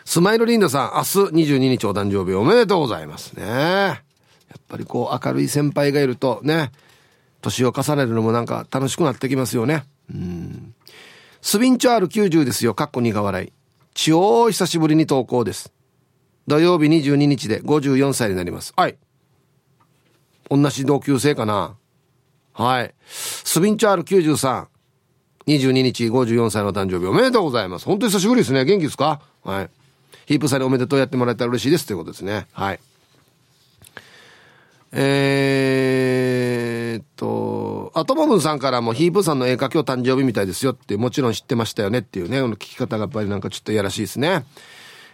[0.04, 4.02] スマイルリンダさん、明日22日お誕生日おめでとうございますね。
[4.74, 6.72] やっぱりこう明るい先輩がいるとね、
[7.42, 9.84] 年を重ねるのもなんか楽しくなってきますよね。
[10.12, 10.74] うん。
[11.40, 12.74] スビンチョ R90 ですよ。
[12.74, 13.52] かっこ苦笑い。
[13.94, 15.72] 超久しぶりに投稿です。
[16.48, 18.72] 土曜日22日で54歳になります。
[18.76, 18.96] はい。
[20.50, 21.76] 同じ同級生かな。
[22.52, 22.94] はい。
[23.06, 24.66] スビンチョ R93。
[25.46, 27.84] 22日54歳の誕生日おめでとうございます。
[27.84, 28.64] 本当に久しぶりですね。
[28.64, 29.20] 元気ですか？
[29.44, 29.70] はい。
[30.26, 32.46] ヒープさんにおめでとうやってもらえたら嬉しいですということですね。
[32.52, 32.80] はい。
[34.96, 44.46] えー、っと、あともぶんさんからもヒープさんの絵描きを誕生日みたいですよってもちろん知ってましたよねっていうね、この聞き方がやっぱりなんかちょっといやらしいですね。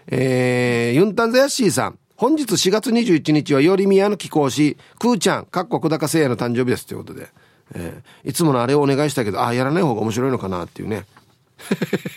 [0.09, 1.99] えー、ユンタンザヤッシーさん。
[2.17, 7.29] 本日4月21日はより宮の貴公子、クーちゃん、かっこ久高聖也の誕生日ですということで。
[7.73, 11.07] えー、いつものあれをお願いしたけど、ああ、やらない方が面白いのかなっていうね。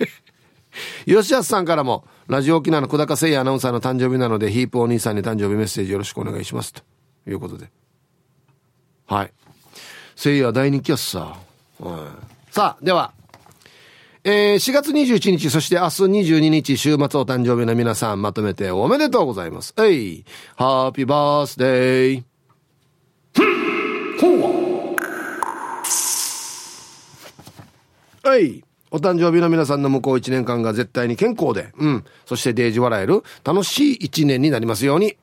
[1.05, 6.73] 吉安さんからも、ラジオ沖縄の久高誠也アナウンサーの誕生日なので、ヒープお兄さんに誕生日メッセージよろしくお願いします。
[6.73, 6.81] と
[7.27, 7.69] いうことで。
[9.05, 9.31] はい。
[10.15, 11.37] 誠也大人気やっさ。
[11.79, 12.07] うん、
[12.51, 13.13] さあ、では、
[14.25, 19.73] えー、4月21日、そして明日22日、週末お誕生日の皆さん、まとめておめでとうございます。
[19.77, 22.23] えい、ハッピーバースデー。
[28.23, 28.63] はい。
[28.91, 32.05] お誕生日の皆さんの向こう1年間が絶対に健康で、うん。
[32.25, 35.17] そしてデージ笑える楽しい1年になりますように。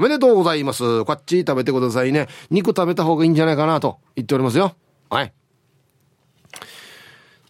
[0.00, 1.04] おめでとうございます。
[1.04, 2.26] こっち食べてくださいね。
[2.48, 4.74] 肉食べた方がいいんじゃないかなと言っておりますよ。
[5.10, 5.32] はい。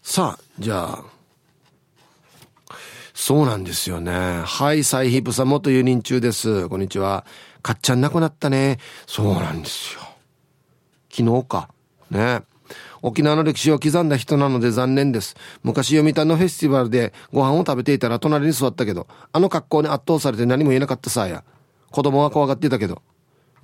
[0.03, 1.05] さあ、じゃあ。
[3.15, 4.43] そうなんですよね。
[4.45, 6.69] はい、サイヒップさん元輸入中です。
[6.69, 7.25] こんにちは。
[7.63, 8.79] かっちゃん亡くなったね。
[9.07, 10.01] そうなんですよ。
[11.09, 11.69] 昨日か。
[12.11, 12.43] ね。
[13.01, 15.37] 沖縄の歴史を刻んだ人なので残念です。
[15.63, 21.45] 昔読谷のフェスティバルでご飯を食べていたら隣に座ったけど、あの格好に圧倒されて何も言えなかったさや。
[21.91, 23.03] 子供は怖がってたけど。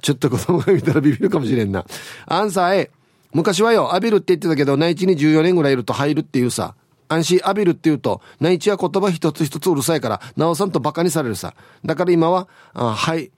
[0.03, 1.85] ちょっと子供が見たらビビるかもしれんな。
[2.27, 2.91] アンサー A。
[3.33, 6.75] 昔はよ、浴びるって言ってたけど、内地に14年ぐらいいると入るっていうさ。
[7.09, 11.55] 安心浴びるって言うと、内地は言葉一つ一つうるさいから、なおさんと馬鹿にされるさ。
[11.85, 13.31] だから今は、あはい、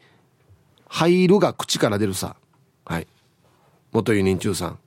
[0.87, 2.37] 入るが口から出るさ。
[2.85, 3.07] はい。
[3.93, 4.79] 元輸人中さん。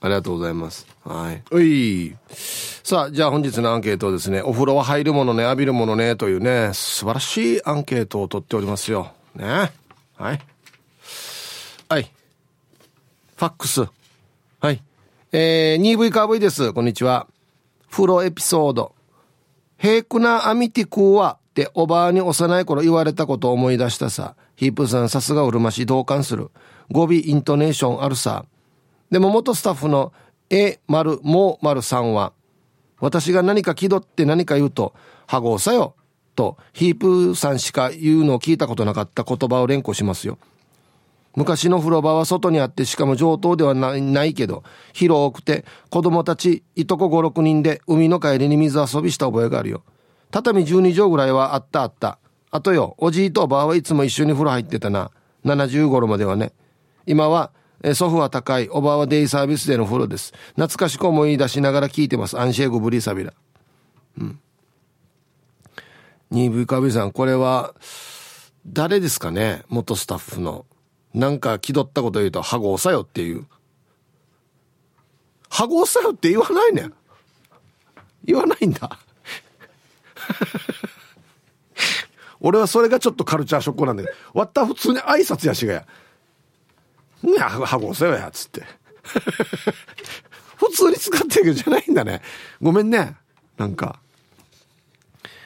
[0.00, 0.86] ありがとうございます。
[1.04, 1.42] はい。
[1.50, 2.14] うい。
[2.30, 4.42] さあ、じゃあ本日のアンケートですね。
[4.42, 9.15] お風呂は入るものね、浴びるものね、というね、素晴らしいアンケートを取っておりますよ。
[9.36, 9.72] ね。
[10.16, 10.40] はい。
[11.88, 12.10] はい。
[13.36, 13.84] ファックス。
[14.60, 14.82] はい。
[15.32, 16.72] えー、2V カーブイです。
[16.72, 17.26] こんにちは。
[17.90, 18.94] 風呂エピソード。
[19.78, 24.34] 平クなアミティクーはっておばあに幼い頃言われたことを思い出したさ。
[24.56, 26.50] ヒープさんさすがうるまし同感する。
[26.90, 28.46] 語尾イントネーションあるさ。
[29.10, 30.12] でも元スタッフの
[30.48, 32.32] A 丸も丸さんは、
[32.98, 34.94] 私が何か気取って何か言うと、
[35.26, 35.94] はごうさよ、
[36.36, 40.38] とヒープーさんしか言うのを聞いたことなかった言葉を連呼しますよ。
[41.34, 44.62] 昔の風呂場は外にあってしかも上等ではないけど、
[44.94, 49.82] 広くて子供たちいとこ5、6人で海の帰りに水遊びした覚えがあるよ。
[50.30, 52.18] 畳12畳ぐらいはあったあった。
[52.50, 55.10] あとよ、おじいとおばあはいつも一緒に風呂入ってたな。
[55.44, 56.52] 70頃まではね。
[57.06, 57.50] 今は
[57.92, 60.32] 祖父は高い、おばあはデイサービスでの風呂です。
[60.54, 62.38] 懐かしく思い出しながら聞いてます。
[62.40, 63.34] アンシェーグブリーサビラ。
[64.18, 64.40] うん。
[66.32, 67.74] 2V カビさん、これは、
[68.66, 69.62] 誰ですかね？
[69.68, 70.66] 元スタッフの。
[71.14, 73.46] なんか気取ったこと言うと、ハゴさよっていう。
[75.48, 76.90] ハゴさよって言わないね
[78.24, 78.98] 言わないんだ。
[82.40, 85.86] 俺はそれがちょっとカルチャーショックなんだけど、わった普通に挨拶やしがや。
[87.24, 88.64] いや、ハゴせよや、つって。
[90.56, 92.20] 普通に使ってるけどじゃないんだね。
[92.60, 93.16] ごめんね。
[93.56, 94.00] なんか。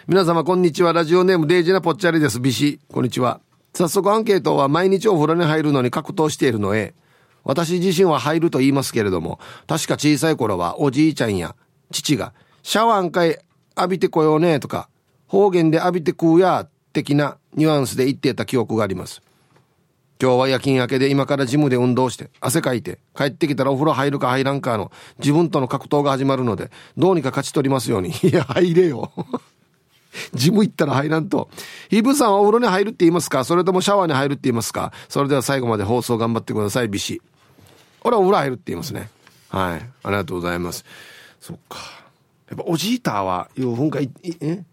[0.06, 0.94] 皆様、こんにちは。
[0.94, 2.40] ラジオネーム、デイジナポッチャリです。
[2.40, 2.80] ビシ。
[2.90, 3.42] こんにちは。
[3.74, 6.94] 早速アンケートは毎日お風呂に入るのに格闘しているのへ。
[7.44, 11.54] 私自身は入ると言いますけれども、確か小さい頃はおじいちゃんや
[11.92, 12.32] 父が、
[12.62, 13.38] シャワーんかい
[13.76, 14.88] 浴びてこようねとか、
[15.26, 19.20] 方言で浴びて食うや、的なニュアンスで言ってた記憶があります。
[20.20, 29.10] 今日は夜勤明けで今からジムで運動して汗かいて帰ってきたらお風呂入るか入らんかの自分との格闘が始まるのでどうにか勝ち取りますように いや入れよ
[30.35, 31.51] ジム行ったら入らんと。
[31.88, 33.44] ヒブさんはお風呂に入るって言いますか？
[33.44, 34.92] それともシャワーに入るって言いますか？
[35.09, 37.23] それでは最後まで放送頑張ってください、ビシ。
[38.03, 39.11] 俺はお風呂入るって言いますね。
[39.49, 39.90] はい。
[40.05, 40.85] ありがとうございます。
[41.40, 41.79] そっか。
[42.49, 44.09] やっぱおじいたは、いうふんか、え？
[44.42, 44.64] え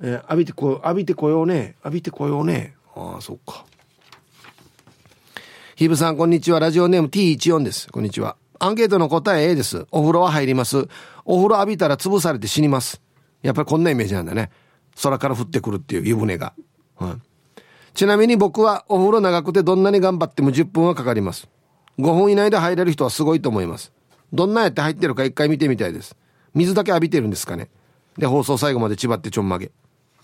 [0.00, 1.76] 浴びてこ、浴びてこようね。
[1.84, 2.74] 浴びてこようね。
[2.94, 3.64] ああ、そっか。
[5.74, 6.60] ヒブさん、こんにちは。
[6.60, 7.88] ラジオネーム T14 です。
[7.90, 8.36] こんにちは。
[8.58, 9.86] アンケートの答え A です。
[9.90, 10.88] お風呂は入ります。
[11.24, 13.00] お風呂浴びたら潰されて死にます。
[13.42, 14.50] やっぱりこんなイメージなんだね。
[15.02, 16.54] 空から降ってくるっていう湯船が。
[17.00, 17.22] うん、
[17.94, 21.48] ちなみに僕はお風呂長くてどんなに頑張っても10分はかかります。
[21.98, 23.92] 5分以内で入れる人はすごいと思います。
[24.32, 26.16] どんなやって入ってるか一回見てみたいです。
[26.54, 27.68] 水だけ浴びてるんですかね。
[28.18, 29.70] で、放送最後まで千葉ってちょんまげ。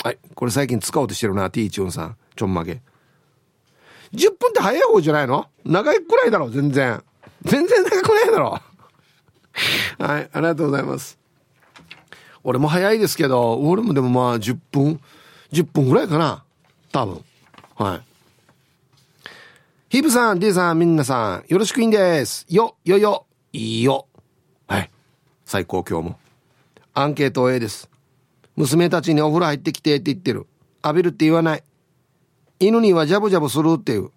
[0.02, 0.18] はい。
[0.34, 2.16] これ最近使おうとしてるな、T チュンさん。
[2.34, 2.82] ちょんまげ。
[4.14, 5.46] 10分って早い方じゃないの？
[5.64, 7.02] 長いくらいだろ、全然。
[7.44, 8.60] 全然長くないだろ。
[9.98, 11.18] はい、ありがとうございます。
[12.44, 15.00] 俺も早いですけど、俺もでもまあ10分、
[15.52, 16.44] 10分ぐらいかな。
[16.90, 17.24] 多分。
[17.76, 18.00] はい。
[19.88, 22.46] ヒープさん、ディさん、みんなさん、よろしくいんです。
[22.48, 24.06] よ、よよ、いいよ。
[24.66, 24.90] はい。
[25.44, 26.18] 最高今日も。
[26.94, 27.90] アンケート A です。
[28.56, 30.46] 娘たちにお風呂入ってきてって言ってる。
[30.84, 31.64] 浴びるって言わない。
[32.58, 34.10] 犬にはジャブジャブするっていう。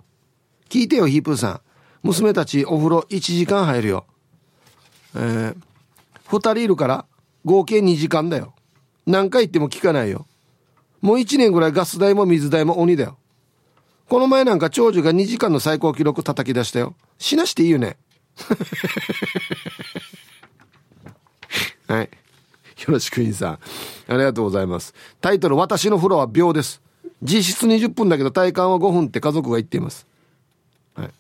[0.70, 1.62] 聞いてよ、ヒープさん。
[2.04, 4.06] 娘たちお風呂1時間入るよ。
[5.16, 5.56] えー、
[6.28, 7.06] 2人いるから
[7.46, 8.54] 合計2時間だよ。
[9.06, 10.28] 何回言っても聞かないよ。
[11.02, 13.18] もう1年ぐらいガス代も水代も鬼だよ。
[14.10, 16.96] この前なんか長女が2時間の最高記録叩き出したよ。
[17.18, 17.98] しなしていいよね。
[21.88, 22.10] はい。
[22.10, 22.10] よ
[22.88, 23.54] ろしくインさん。
[23.54, 23.60] あ
[24.10, 24.94] りがとうございます。
[25.22, 26.82] タイトル、私の風呂は秒です。
[27.22, 30.06] 実質20分だけど体感は5分って家族が言っています。
[30.96, 31.08] はい。
[31.08, 31.12] あ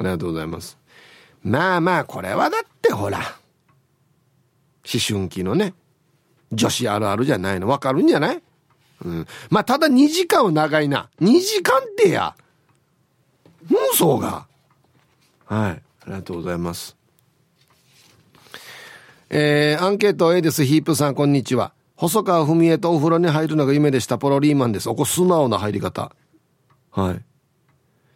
[0.00, 0.76] りがとうございます。
[1.42, 3.20] まあまあ、これはだってほら、
[4.92, 5.74] 思春期のね、
[6.52, 7.68] 女子あるあるじゃないの。
[7.68, 8.42] わかるんじゃない？
[9.04, 9.26] うん。
[9.50, 11.10] まあ、ただ2時間は長いな。
[11.20, 12.34] 2時間ってや。
[13.70, 14.46] 妄想が。
[15.44, 15.70] はい。
[15.70, 16.96] ありがとうございます。
[19.30, 20.64] えー、アンケート A です。
[20.64, 21.72] ヒープさん、こんにちは。
[21.96, 24.16] 細川文江とお風呂に入るのが夢でした。
[24.16, 24.88] ポロリーマンです。
[24.88, 26.12] おこ素直な入り方。
[26.90, 27.22] はい。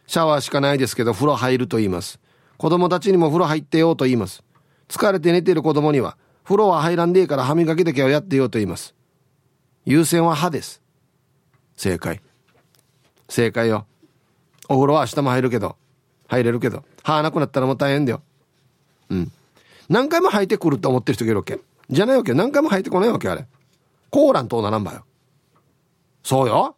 [0.07, 2.19] シャワーしかないですけど、風呂入ると言います。
[2.57, 4.43] 子供たちにも風呂入ってよと言います。
[4.87, 8.95] 疲れて寝てる子供には、風呂は入らんでいいから歯磨きだけをやってよと言います。
[9.85, 10.81] 優先は歯です。
[11.75, 12.21] 正解。
[13.29, 13.85] 正解よ。
[14.69, 15.75] お風呂は明日も入るけど、
[16.27, 18.21] 入れるけど、歯なくなったらもう大変だよ。
[19.09, 19.31] うん。
[19.89, 21.59] 何回も入ってくるって思ってる人がいるわけ。
[21.89, 22.33] じゃないわけ。
[22.33, 23.45] 何回も入ってこないわけ、あれ。
[24.09, 25.05] コーランとならんばよ。
[26.23, 26.75] そうよ。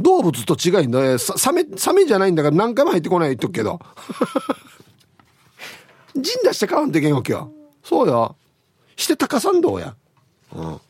[0.00, 1.18] 動物と違いんだ。
[1.18, 3.80] サメ、サメじゃないんだから何回も入ってこない言っとくけど。
[6.14, 7.52] 陣出して買わんといけんわけよ。
[7.88, 8.34] そうよ。
[8.96, 9.94] して高さんどうや。
[10.52, 10.80] うん。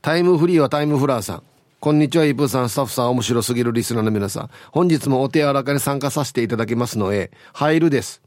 [0.00, 1.42] タイムフリーはタイムフラーさん。
[1.80, 4.50] こんにちは、イブさん、スタッフさん、面白すぎるリスナーの皆さん。
[4.70, 8.22] 本日もお手柔らかに参加させていただきますのへ、入るです。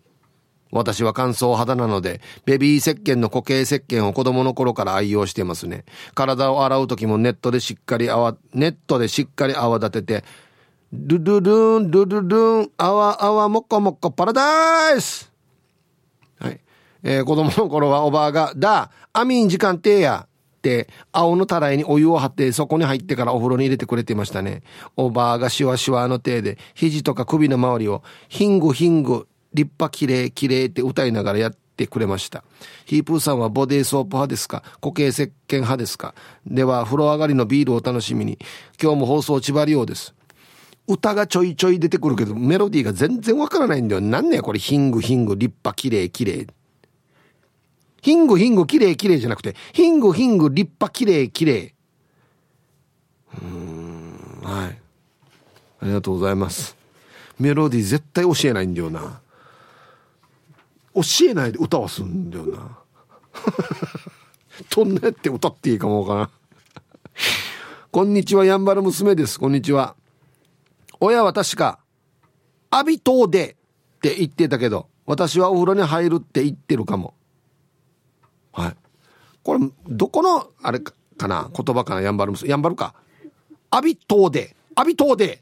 [0.70, 5.86] 私は乾燥肌なので、ベビー石鹸の固形石鹸を子供の頃から愛用してますね。
[6.14, 10.26] 体を洗う時もネットでしっかり泡、ネットでしっかり泡立てて、
[10.92, 15.31] ルルルーン、ルルルーン、泡泡もこもこパラダイス。
[17.04, 24.62] えー、子供の頃はおばあが、だ、アミン時間てや、って青のたらいにお湯を張ってそこに入ってからお風呂に入れてくれていましたね。
[24.96, 32.44] おばあがシワシワの手で肘とか首の周りをヒングヒング立派きれいきれいって歌いながらやってくれました。
[32.86, 34.62] ヒープーさんはボディーソープ派ですか？
[34.82, 36.14] 固形石鹸派ですか？
[36.46, 38.38] では、風呂上がりのビールを楽しみに。
[38.80, 40.14] 今日も放送千葉りようです。
[40.88, 44.02] 歌がちょいちょい出てくるけど、メロディーが全然わからないんだよ。
[44.02, 46.48] なんねこれ、ヒングヒング、立派、きれい、きれい。
[48.02, 51.74] ヒングヒング、きれい、きれいじゃなくて、ヒングヒング、立派、きれい、きれい。
[53.42, 54.82] うん、はい。
[55.82, 56.76] ありがとうございます。
[57.40, 59.22] メロディー絶対教えないんだよな。
[60.94, 62.78] 教えないで歌わすんだよな。
[64.76, 66.30] どんなやって歌っていいかもわからん。
[67.92, 69.40] こんにちは、やんばる娘です。
[69.40, 69.96] こんにちは。
[71.00, 71.80] 親は確か、
[72.70, 73.58] アビトーで
[73.98, 77.14] って言ってたけど、私はお風呂に入るって言ってるかも。
[78.52, 78.76] はい。
[79.44, 80.94] これ、どこの、あれか
[81.28, 82.50] な言葉かなやんばる娘。
[82.50, 82.96] やんばるか。
[83.70, 84.56] アビトーで。
[84.76, 85.42] アビトーで。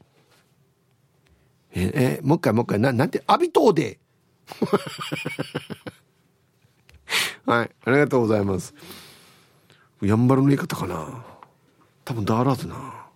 [1.72, 3.98] え、え、もう一回もう一回、な、なんて、アビトーで。
[7.46, 8.74] はい、ありがとうございます。
[10.02, 11.24] やんばるの言い方かな。
[12.04, 13.06] 多分だらずな。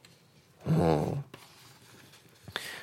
[0.67, 1.25] うん。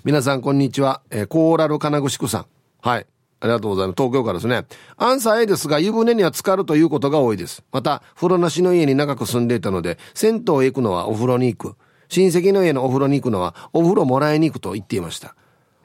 [0.04, 1.02] 皆さん、こんにちは。
[1.10, 2.46] えー、コーラル金具宿さん。
[2.82, 3.06] はい。
[3.42, 3.96] ありがとうございます。
[3.98, 4.66] 東京からですね。
[4.98, 7.64] アンサー A ですが、湯船には浸かるということが多いです。
[7.72, 11.76] また、風呂なしの家に長く住んでいたので、銭湯へ行くのはお風呂に行く。
[12.08, 15.36] 親戚の家のお風呂に行くのは、お風呂もらいに行くと言っていました。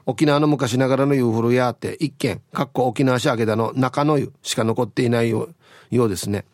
[0.04, 5.48] 沖縄の昔ながらの湯風呂屋って一軒、かっこ沖縄市明田の中の湯しか残っていないよ
[5.90, 6.44] うですね。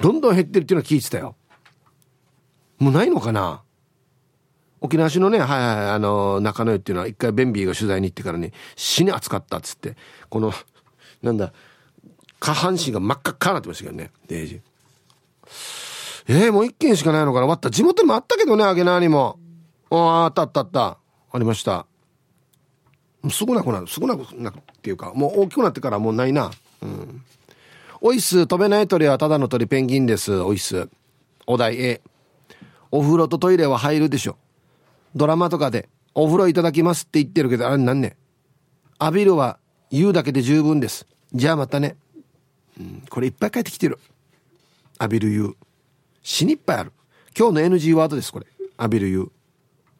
[0.00, 1.34] どんどん減ってるっていうのは聞いてたよ。
[2.78, 3.63] もうないのかな？
[4.84, 9.96] 沖縄市のね、はいはい、あの、中野湯っていうのは一回ベンビーが取材に行ってからね、死に暑かったっつって、
[10.28, 10.52] この、
[11.22, 11.54] なんだ、
[12.38, 14.60] 下半身が真っ赤っかなってましたけどね、デイジ
[16.28, 17.46] えー、もう一軒しかないのかな？
[17.46, 17.70] 終わった。
[17.70, 19.38] 地元もあったけどね、あげなにも。
[19.88, 20.98] ああ、あったあったあった。
[21.32, 21.86] ありました。
[23.30, 23.86] すぐなくなる。
[23.86, 26.50] すぐなくなくっていうか、もう大きくなってからもうないな。
[26.82, 27.22] うん。
[28.02, 30.38] おいっす、飛べない鳥はただの鳥ペンギンです。
[30.40, 30.90] おいっす。
[31.46, 32.02] お題 A。
[32.90, 34.36] お風呂とトイレは入るでしょ。
[35.14, 38.16] ドラマとかで、お風呂いただきますって言ってるけど、あれなんね
[39.00, 39.58] 浴びるは
[39.90, 41.06] 言うだけで十分です。
[41.32, 41.96] じゃあまたね。
[42.78, 43.98] うん、これいっぱい帰ってきてる。
[45.00, 45.56] 浴びる言う。
[46.22, 46.92] 死にいっぱいある。
[47.36, 48.46] 今日の NG ワードです、これ。
[48.78, 49.32] 浴びる言う。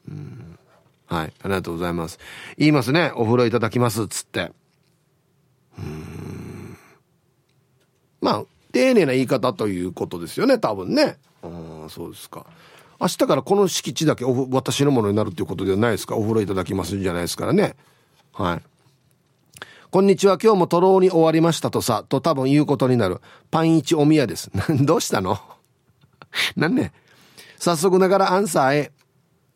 [0.09, 0.59] うん。
[1.07, 1.33] はい。
[1.43, 2.19] ありがとうございます。
[2.57, 3.13] 言いますね。
[3.15, 4.07] お風呂いただきます。
[4.09, 4.53] つって。
[5.79, 6.77] うん。
[8.21, 10.59] まあ、丁寧な言い方ということですよね。
[10.59, 11.19] 多分ね。
[11.43, 12.47] ああ、そうですか。
[13.01, 16.17] 明日からこの敷地だけ私のものになるっていうことではないですか？
[16.17, 17.77] お風呂いただきますんじゃないですからね。
[18.33, 18.63] はい。
[19.91, 20.39] こんにちは。
[20.43, 23.21] 今日もとろうに終わりましたとさ、と多分言うことになる。
[23.51, 24.51] パンイチおみやです。
[24.83, 25.39] どうしたの？
[26.57, 26.93] なんね。
[27.59, 28.93] 早速ながらアンサーへ。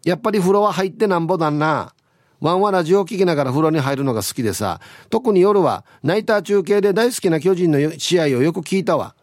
[0.05, 1.93] やっぱり風呂は入ってなんぼだな。
[2.41, 4.81] ワンワラジオ聞きながら風呂に入るのが好きでさ、
[5.11, 9.17] 特に夜はナイター中継で大好きな巨人の試合をよく聞いたわ。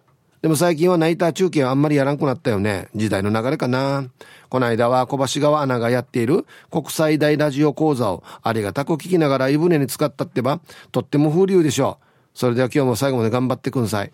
[0.46, 2.88] でも最近はナイター中継はあんまりやらんくなったよね。
[2.94, 4.06] 時代の流れかな。
[4.48, 10.60] この間は小橋川アナがやっている国際大ラジオ講座をありがたく聞きながら湯船に使ったってば、
[10.92, 12.06] とっても風流でしょう。
[12.36, 14.14] それでは今日も最後まで頑張ってくんさい。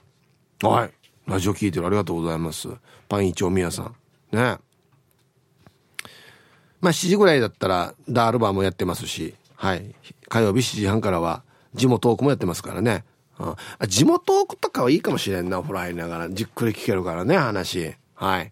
[0.61, 0.91] はい。
[1.27, 2.69] ラジオ聞いてるありがとうございます。
[3.09, 3.95] パン一丁宮さん。
[4.32, 4.39] ね。
[4.39, 4.61] ま
[6.84, 9.93] あ7時ぐらいだったらダールバーもやってますし、はい。
[10.29, 13.03] 火曜日7時半からは地元トークもやってますからね。
[13.41, 16.29] うん、地元とかはいいかもしれんな、お風呂入りながら。
[16.29, 17.95] じっくり聞けるからね、話。
[18.15, 18.51] はい。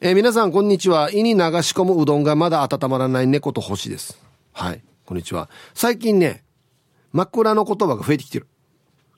[0.00, 1.10] えー、皆さん、こんにちは。
[1.12, 4.18] 胃に流し込むうどんがまだ温まらない猫と星です。
[4.52, 4.82] はい。
[5.04, 5.48] こんにちは。
[5.74, 6.42] 最近ね、
[7.12, 8.48] 枕の言葉が増えてきてる。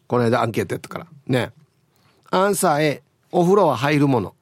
[0.07, 1.07] この間アンケートやったから。
[1.27, 1.53] ね。
[2.31, 4.35] アンサー A、お風呂は入るもの。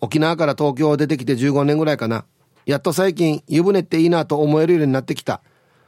[0.00, 2.24] 沖縄から東京を出てきて15年ぐらいかな。
[2.64, 5.42] やっと最近湯船っていいなと思えるようになってきた。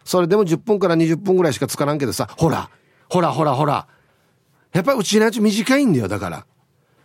[0.04, 2.70] それでも10分から20分ぐらいしかつからんけどさ、ほら、
[3.08, 3.86] ほらほらほら。
[4.72, 6.46] やっぱりうちのやつ短いんだよ、だから。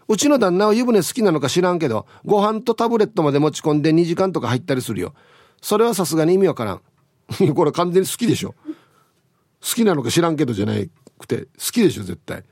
[0.08, 5.14] うちの旦那は湯船好きなのか知らんけど、ご飯とタブレットまで持ち込んで2時間とか入ったりするよ。
[5.62, 6.82] それはさすがに意味わからん。
[7.56, 8.54] これ完全に好きでしょ。
[9.62, 10.74] 好きなのか知らんけどじゃな
[11.18, 12.44] くて、好きでしょ、絶対。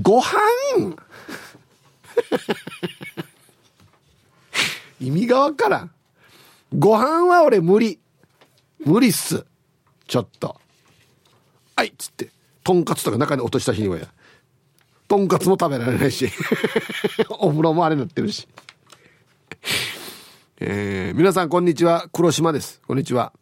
[0.00, 0.96] ご飯？
[5.00, 5.90] 意味がわからん。
[6.76, 8.00] ご飯は俺無理。
[8.84, 9.44] 無理っす。
[10.08, 10.60] ちょっと。
[11.76, 12.30] はいっつって。
[12.64, 14.08] とんかつとか中に落とした日にはや。
[15.06, 16.28] とんかつも食べられないし。
[17.38, 18.48] お風呂もあれになってるし。
[20.58, 22.08] えー、皆さんこんにちは。
[22.12, 22.80] 黒島です。
[22.86, 23.32] こんにちは。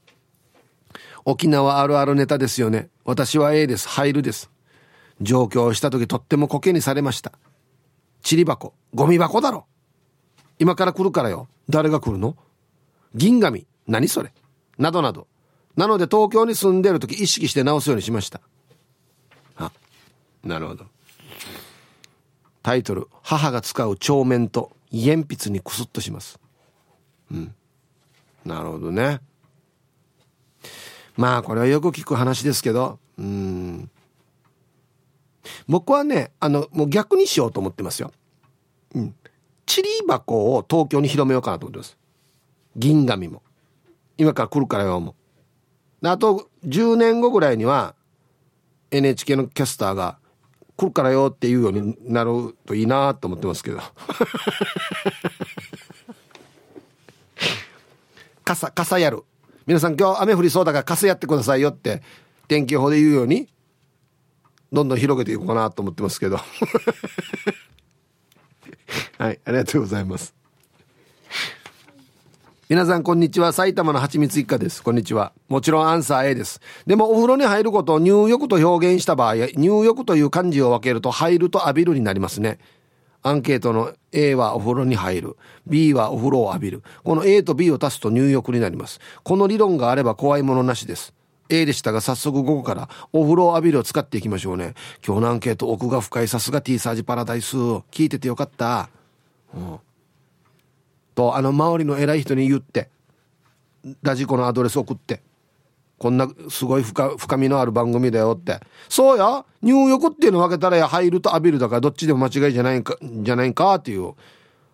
[1.25, 2.91] 沖縄あるあるネタですよね。
[3.05, 3.89] 私は A です。
[3.89, 4.51] 入るです。
[5.23, 7.33] 上京した時とってもコケにされました。
[8.23, 9.67] チリ箱、ゴミ箱だろ。
[10.59, 11.49] 今から来るからよ。
[11.71, 12.37] 誰が来るの？
[13.15, 14.33] 銀紙、何それ
[14.79, 15.27] などなど。
[15.77, 18.41] なので東京に住んでる時意識して直すようにしました。
[19.57, 19.73] あ、
[20.45, 20.87] なるほど。
[22.63, 26.39] タイトル、母が使う帳面と鉛筆にクスッとします。
[27.31, 27.55] うん。
[28.45, 29.21] なるほどね。
[31.17, 33.91] まあこれはよく聞く話ですけど、うん。
[35.67, 38.13] 僕はね、あの、もう逆にしようと思ってますよ。
[38.95, 39.15] うん。
[39.67, 41.97] チリ箱を東京に広めようかなと思ってます。
[42.77, 43.43] 銀紙も。
[44.19, 45.15] 今から来るからよ、も。
[46.03, 47.95] あと、10年後ぐらいには、
[48.91, 50.19] NHK のキャスターが、
[50.77, 53.81] 来るからよっていうようになるといいなと思ってますけど。
[58.45, 59.25] 傘、傘やる。
[59.67, 62.03] 皆さん今日雨降りそうだから傘やってくださいよって
[62.49, 63.49] 天気予報で言うように
[64.73, 66.39] どんどん広げていこうかなと思ってますけど
[69.19, 70.35] はいありがとうございます
[72.73, 82.59] 皆さんこんにちは埼玉のはちみつ一家ですこんにちはもちろんアンサー A ですでもお風呂に入ることを入浴と表現した場合入浴という漢字を分けると入ると浴びるになりますね
[83.21, 85.37] アンケートの A はお風呂に入る。
[85.65, 86.83] B はお風呂を浴びる。
[87.05, 88.99] この A と B を足すと入浴になります。
[89.23, 91.15] この理論があれば怖いものなしです。
[91.49, 94.75] A でしたが早速午後からお風呂を浴びるを使っていきましょうね。
[95.07, 97.57] 今日のアンケート奥が深いさすが T サージパラダイス。
[97.57, 98.91] 聞いててよかった。
[99.55, 99.79] うん。
[101.15, 102.91] と、あの周りの偉い人に言って、
[104.03, 105.23] ラジコのアドレス送って。
[105.99, 108.59] こんなすごい深深みのある番組だよって。
[108.89, 114.15] そうや入浴っていうの分けたらや入ると浴びるだからどっちでも間違いじゃないか、じゃないかっていう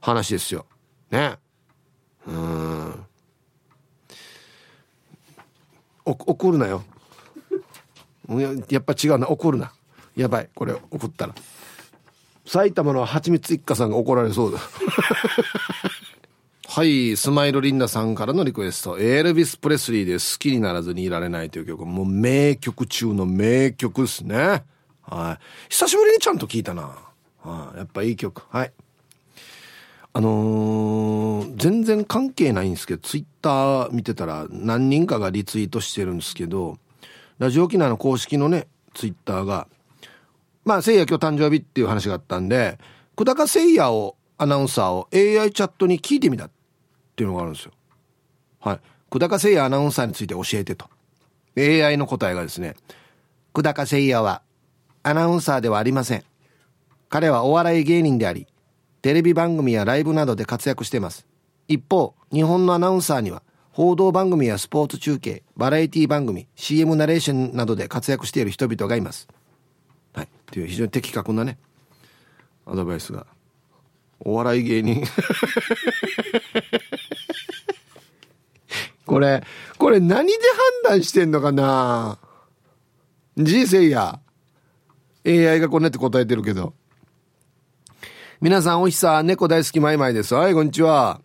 [0.01, 0.65] 話ですよ。
[1.11, 1.37] ね。
[2.27, 3.05] うん。
[6.07, 6.83] 怒るなよ。
[8.71, 9.29] やっぱ違うな。
[9.29, 9.73] 怒るな。
[10.17, 10.49] やばい。
[10.55, 11.35] これ送ったら。
[12.47, 14.61] 埼玉のはちみつ一家さんが怒られそうだ。
[16.79, 19.01] はい、スマイルリンダさんからのリクエスト。
[19.01, 21.85] エルビス・プレスリーで好きにならずにいられないという曲。
[21.85, 24.63] もう名曲中の名曲ですね。
[25.03, 25.71] はい。
[25.71, 26.97] 久しぶりにちゃんと聞いたな。
[27.43, 27.79] はい。
[27.79, 28.45] やっぱいい曲。
[28.49, 28.73] はい。
[30.13, 36.79] あのー、全然関係ないんですけど、ツイッター見てたら何人かがリツイートしてるんですけど、
[37.41, 39.67] ラジオ沖縄の公式のね、ツイッターが、
[40.65, 42.79] まあ、せいや今日誕生日っていう話があったんで、
[43.17, 46.49] 久高せいやを、アナウンサーを AI チャットに聞いてみた。
[47.19, 47.73] ていうのがあるんですよ。
[48.61, 48.81] はい。
[49.11, 50.89] 久高誠也アナウンサーについて教えてと。
[51.57, 52.77] AI の答えがですね、
[53.53, 54.43] 久高誠也は
[55.03, 56.25] アナウンサーではありません。
[57.09, 58.47] 彼はお笑い芸人であり、
[59.03, 61.27] テレビ番組やライブなどで活躍しています。
[61.67, 63.43] 一方、日本のアナウンサーには、
[63.73, 69.27] 報道番組やスポーツ中継、バラエティ番組、CM ナレーションなどで活躍している人々がいます。
[70.13, 70.29] はい。
[70.53, 71.59] という非常に的確なね、
[72.67, 73.27] アドバイスが。
[74.21, 75.05] お笑い芸人
[79.09, 79.43] これ、
[79.79, 80.33] これ何で
[80.85, 82.19] 判断してんのかな？
[83.37, 84.21] 人生や。
[85.27, 86.75] AI がこんなって答えてるけど。
[88.41, 90.35] 皆さん、おひさ、猫大好きマイマイです。
[90.35, 91.21] はい、こんにちは。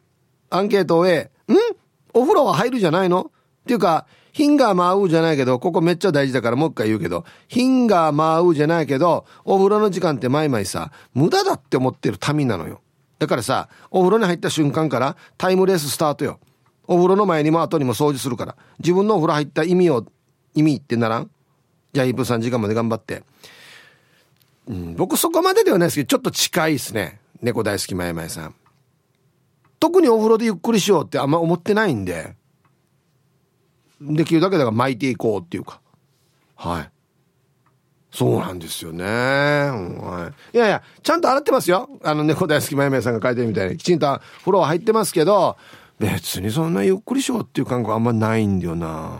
[0.49, 1.29] アンケートを A。
[1.49, 1.53] ん？
[2.13, 3.31] お風呂は入るじゃないの？
[3.61, 12.81] っていうか、ヒンガーマーウーじゃないけど、ここめっちゃ大事だからもう一回言うけど、ヒンガーマーウーじゃないけど、お風呂の時間ってマイマイさ、無駄だって思ってる民なのよ。
[13.19, 16.39] だからさ、お風呂に入った瞬間からタイムレーススタートよ。
[16.87, 18.55] お風呂の前にも後にも掃除するから。
[18.79, 20.05] 自分のお風呂入った意味を、
[20.53, 21.29] 意味ってならん？
[21.93, 23.23] じゃあ、イブさん時間まで頑張って。
[24.67, 27.19] うん、僕そこまでではないですけど、ちょっと近いですね。
[27.41, 28.55] 猫大好きまやまやさん。
[29.79, 32.35] 特にお風呂でゆっくりしようってあんま思ってないんで、
[33.99, 35.81] できるだけだから巻いていこうっていうか。
[36.55, 36.89] はい。
[38.11, 39.03] そうなんですよね。
[39.03, 40.57] はい。
[40.57, 41.89] いやいや、ちゃんと洗ってますよ。
[42.03, 43.77] あの、猫大好きまやまやさんが書いてるみたいに。
[43.77, 45.57] きちんと風呂は入ってますけど、
[45.99, 49.19] 別にそんなゆっくりしようっていう感覚あんまないんだよな。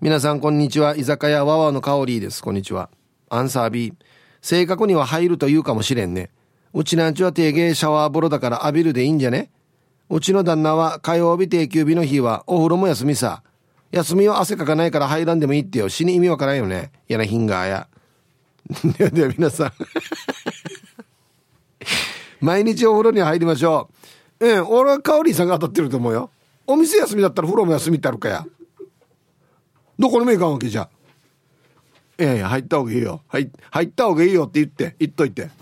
[0.00, 0.96] 皆さんこんにちは。
[0.96, 2.42] 居酒屋ワワの香りです。
[2.42, 2.90] こんにちは。
[3.28, 3.94] アンサー B。
[4.42, 6.30] 正確には入ると言うかもしれんね。
[6.72, 9.50] うちなんちは定芸シャワー風呂だから浴びるでいいんじゃね？
[10.10, 13.42] うちの旦那は火曜日定休日の日はお風呂も休みさ。
[13.92, 15.88] 休みは汗かかないから入らんでもいいってよ。
[15.88, 16.90] 死に意味わからんよね。
[17.06, 17.88] やなヒンガーや。
[18.98, 19.72] ではでは皆さん
[22.40, 24.03] 毎日お風呂に入りましょう。
[24.40, 26.30] ええ、俺はカオリーさんが当たってると思うよ。
[26.66, 28.46] お店休みだったら風呂も休みってあるかや。
[29.98, 30.88] どこにも行かんわけじゃ。
[32.18, 33.22] ええ、入った方がいいよ。
[33.28, 35.50] 入入った方がいいよって言って、言っといて。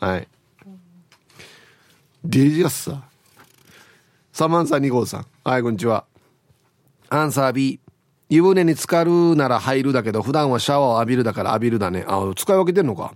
[0.00, 0.28] はい。
[2.24, 3.02] デジャスさ。
[4.32, 5.26] サマンサ2号さん。
[5.44, 6.06] はい、こんにちは。
[7.08, 7.80] アンサー B。
[8.30, 12.06] 湯船に浸かるなら入るだけど、普段はシャワーを浴びるだから浴びるだね。
[12.08, 13.12] あ、使い分けてんのか。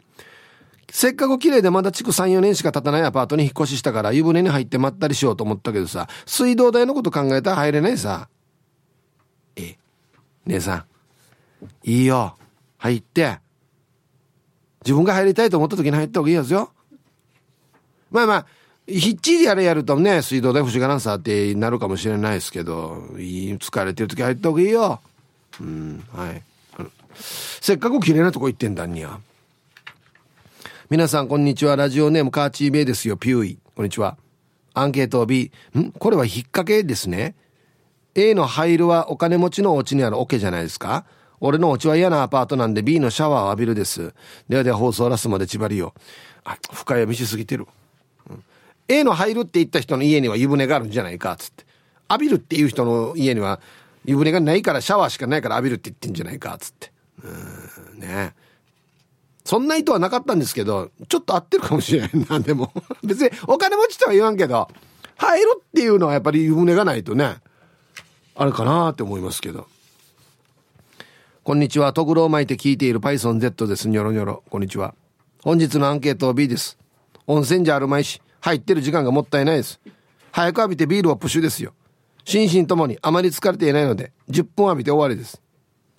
[0.91, 8.28] せっかく綺麗でまだ築3、4年しか経たないアパートに引っ越ししたから湯船に入ってまったりしようと思ったけどさ、水道代のこと考えたら入れないさ。
[9.57, 9.76] え、
[10.47, 10.84] 姉さん、
[11.84, 12.37] いいよ。
[12.78, 13.39] 入って。
[14.84, 16.70] 自分が入りたいと思った時に入った方がいいやつよ。
[18.11, 18.47] まあまあ、
[18.87, 25.01] ひっちりやれやるとね、水道代欲しがらんさってなるかもしれないですけど、いい、疲れてる時入った方がいいよ。
[25.61, 26.43] うん、はい。
[27.61, 29.18] せっかく綺麗なとこ行ってんだにや。
[30.89, 31.74] 皆さん、こんにちは。
[31.74, 33.16] ラジオネームカーチーベイですよ。
[33.16, 33.59] ピューイ。
[33.74, 34.16] こんにちは。
[34.72, 35.51] アンケート B。
[35.76, 35.91] ん？
[35.91, 37.34] これは引っ掛けですね。
[38.14, 41.05] A の入るはお金持ちのお家にあるオケじゃないですか
[41.41, 44.14] 俺のお家は嫌なアパートなんで B のシャワーを浴びるです。
[44.49, 45.93] ではでは放送ラスまで縛りよ。
[46.45, 47.66] あ、深読みしすぎてる。
[48.30, 48.45] うん、
[48.87, 51.64] A の入るって言った人の家には湯船があるんじゃないか、つって。
[52.09, 53.59] 浴びるっていう人の家には
[54.05, 56.93] 湯船がないからシャワーしかないから浴びるって言ってんじゃないか、つって。
[57.24, 58.34] うん、ね
[59.47, 62.72] そんな意図はなかったんですけど、ちょっと合ってるかもしれないな、 でも。
[63.05, 64.68] 別にお金持ちとは言わんけど、
[65.16, 67.36] 入るっていうのはやっぱり湯船がないとね、
[68.34, 69.68] あるかなって思いますけど。
[71.44, 71.92] こんにちは。
[71.92, 73.88] トグロを巻いて聞いている PythonZ です。
[73.88, 74.42] ニョロニョロ。
[74.51, 74.97] こんにちは。
[75.44, 76.76] 本日のアンケート B です。
[77.28, 79.78] 温泉じゃあるまいし、入ってる時間がもったいないです。
[80.32, 81.72] 早く浴びてビールをプッシュですよ。
[82.24, 85.40] 心身ともにあまり疲れていないので、10分浴びて終わりです。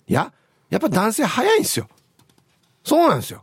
[0.06, 0.34] いや、
[0.68, 1.88] やっぱ男性早いんですよ。
[2.88, 3.42] そうなんですよ。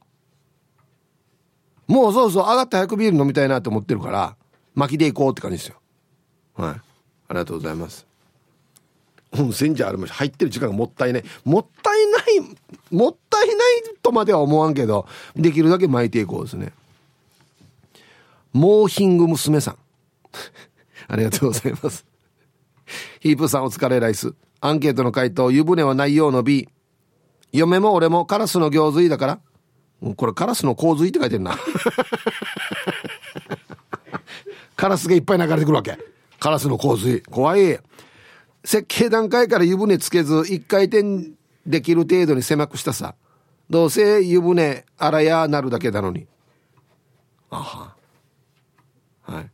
[1.88, 4.36] もうそうそう、上がって早くビール飲みたいなって思ってるから、
[4.74, 5.76] 巻きでいこうって感じですよ。
[6.56, 6.74] はい。
[6.74, 6.82] あ
[7.30, 8.06] りがとうございます。
[9.34, 11.24] 温泉じゃあるまし入ってる時間がもったいない。
[11.44, 12.24] もったいない、
[12.92, 13.58] もったいない
[14.02, 16.74] とまでは思わんけど、できるだけ巻いていこうですね。
[18.54, 19.78] モーヒング娘さん。
[21.08, 22.06] ありがとうございます。
[23.20, 24.34] ヒープさんお疲れライス。
[24.62, 26.70] アンケートの回答、湯船はないようの B。
[27.56, 29.40] 嫁も俺もカラスの行水だから。
[30.18, 31.58] これカラスの洪水って書いてるな。
[34.76, 35.98] カラスがいっぱい流れてくるわけ。
[36.40, 37.22] カラスの洪水。
[37.22, 37.80] 怖い。
[38.66, 41.32] 設計段階から湯船つけず、一回転
[41.66, 43.16] できる程度に狭くしたさ。
[43.70, 46.28] どうせ湯船あらやなるだけなのに。
[47.50, 47.96] あは。
[49.22, 49.50] はい。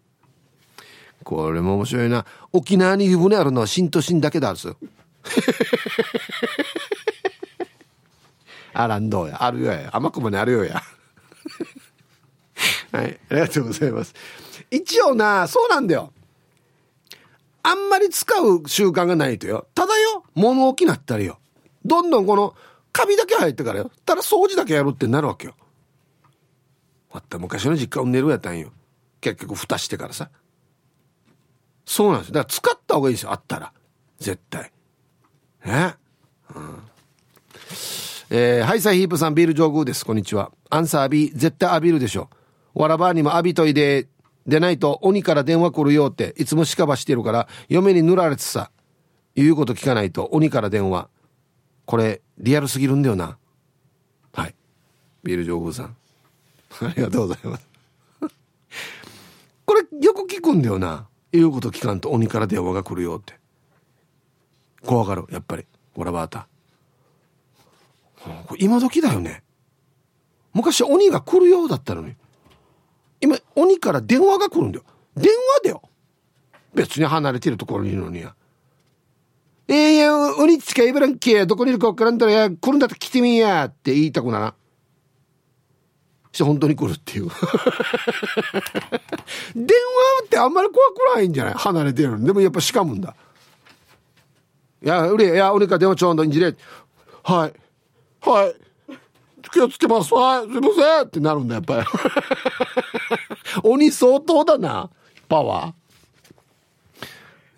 [1.24, 2.26] これも面白いな。
[2.52, 4.76] 沖縄に湯船あるのは新都心だけだあるすよ。
[8.74, 9.44] あらんどうや？
[9.44, 9.90] あるよや。
[9.94, 10.82] 甘くもねあるよや。
[12.92, 14.14] はい、ありがとうございます。
[14.70, 16.14] 一応な、そうなんだよ。
[17.64, 19.68] あんまり使う習慣がないとよ。
[19.76, 21.40] ただよ、物置なったりよ。
[21.86, 22.56] どんどんこの、
[22.92, 23.92] カビだけ入ってからよ。
[24.06, 25.56] ただ掃除だけやるってなるわけよ。
[27.14, 28.72] また昔の実家を寝るやったんよ。
[29.22, 30.30] 結局蓋してからさ。
[31.86, 32.34] そうなんですよ。
[32.36, 33.32] だから使った方がいいですよ。
[33.32, 33.72] あったら。
[34.20, 34.72] 絶対。
[35.66, 35.96] ね。
[36.56, 36.84] うん。
[38.34, 40.06] えー、ハイサイヒープさんビール上宮です。
[40.06, 40.54] こんにちは。
[40.70, 42.30] アンサー B、絶対浴びるでしょ。
[42.74, 44.08] わらばにも浴びといで、
[44.48, 48.72] でないと鬼から電話来るよって、いつもしかばしてるから、嫁に塗られてさ、
[49.36, 51.10] 言うこと聞かないと鬼から電話。
[51.84, 53.38] これ、リアルすぎるんだよな。
[54.32, 54.56] はい。
[55.24, 55.98] ビール上宮さん。
[56.88, 57.68] ありがとうございます。
[59.66, 61.06] これ、よく聞くんだよな。
[61.34, 63.34] 言うこと聞かんと鬼から電話が来るよって。
[64.86, 65.66] 怖がる、やっぱり。
[65.98, 66.48] わらばーた。
[68.60, 69.44] 今時だよね。
[70.54, 72.16] 昔鬼が来るようだったのに。
[73.22, 74.86] 今、鬼から電話が来るんだよ。
[75.16, 75.82] 電話だよ。
[76.74, 78.36] 別に離れてるところにいるのにや。
[79.68, 84.54] えー、いや、鬼つかいぶらんけどこにいるか分からんだらや、来るんだったら来てみんやって言いたくなら。
[86.34, 87.28] して本当に来るっていう。
[89.56, 91.54] 電話ってあんまり怖くないんじゃない？
[91.56, 93.16] 離れてるのでもやっぱしかむんだ。
[94.84, 96.56] いや、うれ、いや、鬼か電話ちょんどんじれ。
[97.24, 97.54] はい。
[98.22, 98.72] はい。
[99.52, 100.14] 気をつけます。
[100.14, 100.52] はい。
[100.52, 101.08] すいません。
[101.08, 101.88] ってなるんだ、やっぱり。
[103.64, 104.90] 鬼相当だな。
[105.28, 105.74] パワー。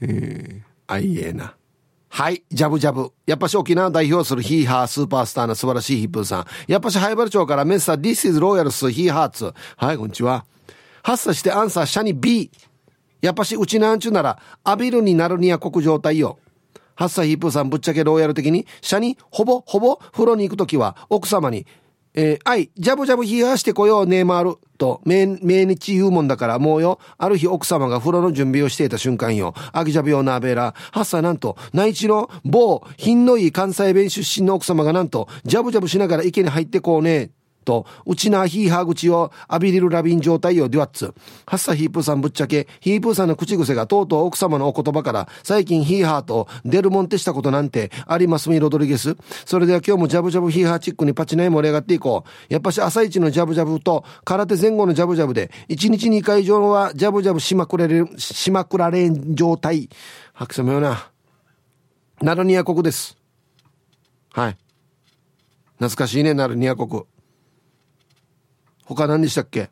[0.01, 1.55] えー、あいえな。
[2.09, 3.11] はい、ジャブジャブ。
[3.25, 6.45] やっぱし沖縄代表するヒーハースーパースターの素晴らしいヒップーさん。
[6.67, 9.53] やっぱしハイバル町からメッサー This is Royals ヒーハーツ。
[9.77, 10.45] はい、こんにちは。
[11.01, 12.51] 発作してアンサーシャニ B。
[13.21, 16.37] やっぱしうちなんちゅうなら、アビルになるには国状態よ。
[16.95, 21.65] ハッサヒープーさんぶっちゃけローヤル的に、シャにほぼほぼ風呂に行くときは奥様に、
[22.15, 24.57] えー、あい、ジャブジャブ冷やしてこよう、ネーマール。
[24.77, 37.31] と、命日言うもんだから、もうよ、ある日奥様が風呂の準備をしていた瞬間よ、アギジャブ用ナーベラ、ハッサなんと、内地の某、品のいい関西弁出身の奥様がなんと、ジャブジャブしながら池に入ってこうね、
[37.63, 41.13] と、うちなヒーハー口を浴びれるラビン状態をデュアッツ。
[41.45, 49.15] ハッサヒープーさんぶっちゃけ、ヒープーさんの口癖がとうとう奥様のお言葉から、最近ヒーハーとデルモンテしたことなんてありますみロドリゲス。
[49.45, 52.53] それでは今日もジャブジャブヒーハーチックにパチナイ盛り上がっていこう。
[52.53, 59.89] やっぱし朝一のジャブジャブと空手前後のジャブジャブで、1日2回以上はジャブジャブしまくれる、しまくられん状態。
[60.33, 61.09] 白様よな。
[62.21, 63.17] ナルニア国です。
[64.31, 64.57] はい。
[65.77, 67.03] 懐かしいね、ナルニア国。
[68.85, 69.69] 他何でしたっけ？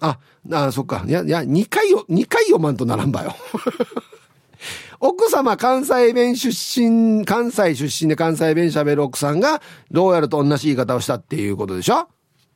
[0.00, 0.18] あ、
[0.52, 1.04] あ、そっか。
[1.06, 3.34] いや、いや、2回よ、2回読まんとならんばよ。
[5.00, 11.94] 奥様関西弁出身、関西出身で関西弁喋る奥さんが、どうやると同じ言い方をしたっていうことでしょ？
[11.98, 12.08] あ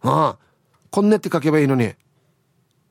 [0.02, 0.38] あ。
[0.90, 1.94] こんねって書けばいいのに。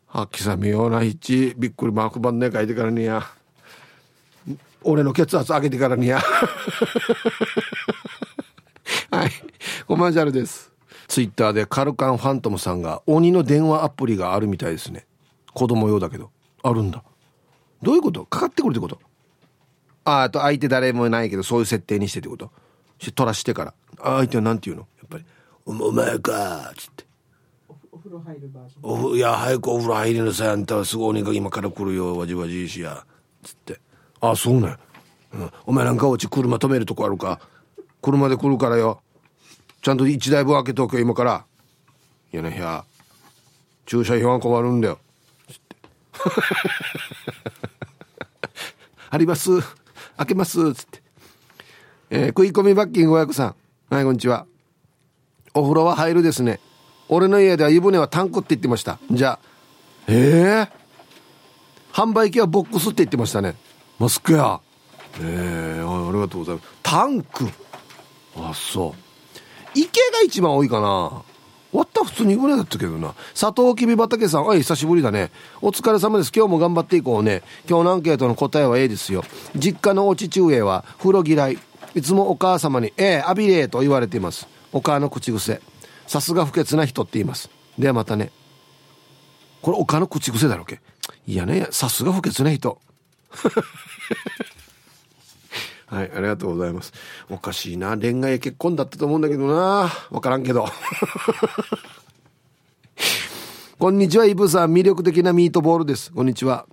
[0.08, 3.24] はっきさみような一、びっくりマーク番ね書いてからにや。
[4.84, 6.20] 俺の血圧上げてからにや。
[9.12, 9.32] はい。
[9.88, 10.69] コマーシャルです。
[11.10, 15.06] ツイッターでカルカンファントムさんが鬼の電話アプリがあるみたいですね。
[15.54, 16.30] 子供用だけど。
[16.64, 17.04] あるんだ。
[17.82, 18.26] どういうこと？
[18.26, 19.00] かかってくるってこと？
[20.06, 22.52] ああと相手誰もないけどそういう設定にしてってこと？
[23.00, 23.74] 取らしてから。
[23.98, 24.88] 相手は何て言うの？
[25.00, 25.26] やっぱり
[25.66, 27.06] 「お前か」っつって。
[27.92, 29.18] お風呂入るバージョン。
[29.18, 30.50] いや早くお風呂入りなさい。
[30.50, 32.16] あんたはすごい鬼が今から来るよ。
[32.16, 33.04] わじわじしや。
[33.42, 33.82] つって。
[34.22, 34.76] ああそうね、
[35.34, 37.40] うん、お前なんかうち車止めるとこあるか？
[38.02, 39.02] 車で来るからよ
[39.82, 41.46] ちゃんと一台分開けておけ今から。
[42.32, 42.86] いやね部屋
[43.86, 45.00] 駐車費は困るんだよ。
[49.10, 49.62] あります。
[50.18, 50.74] 開けます。
[50.74, 51.02] つって。
[52.12, 53.56] えー、食い込みバッキング500さん。
[53.90, 54.46] はいこんにちは。
[55.54, 56.60] お風呂は入るですね。
[57.08, 59.00] 俺の家では湯船はタンクって言ってました。
[59.10, 59.40] じゃあ。
[60.08, 63.56] ええー、販売機はボックスって言ってましたね。
[63.98, 64.60] マスクや。
[65.20, 66.68] ええー、ありがとうございます。
[66.84, 67.48] タンク。
[68.36, 69.09] あそう。
[69.82, 71.24] 池が一番多いかな
[71.72, 73.14] 終わった普通にぐらいだったけどな。
[73.40, 75.32] 佐藤きび畑さん、はい、久しぶりだね。
[75.62, 76.32] お疲れ様です。
[76.36, 77.44] 今日も頑張っていこうね。
[77.70, 79.24] 今日のアンケートの答えは A ですよ。
[79.56, 81.60] 実家のお父上は風呂嫌い。
[81.94, 84.48] いつもお母様に、ええ、アビレーと言われています。
[84.74, 85.62] お母の口癖。
[86.08, 87.52] さすが不潔な人って言います。
[87.78, 88.32] ではまたね。
[89.62, 90.82] これお母の口癖だろけ。
[91.28, 92.80] いやね、さすが不潔な人。
[95.90, 96.94] はい、ありがとうございます。
[97.32, 97.98] おかしいな。
[97.98, 99.90] 恋愛結婚だったと思うんだけどな。
[100.12, 100.68] わからんけど。
[103.80, 104.74] こんにちは、イブさん。
[104.74, 106.12] 魅力的なミートボールです。
[106.12, 106.68] こんにちは。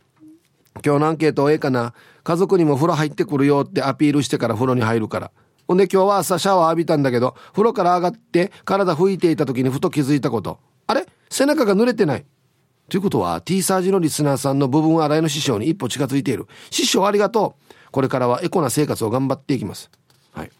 [0.84, 1.94] 今日のアンケートええかな
[2.24, 5.30] 家族にも風呂入ってくるよってアピールしてから風呂に入るから。
[5.66, 10.58] ほんで今日は朝シャワー浴びたんだけど、風呂から上がって体拭いていた時にふと気づいたこと。
[10.86, 11.06] あれ？
[11.30, 12.26] 背中が濡れてない。
[12.90, 19.90] ということは T サージのリスナーさんの部分洗いの師匠に一歩近づいている師匠ありがとうこれからはエコな生活を頑張っていきます。
[20.34, 20.50] はい。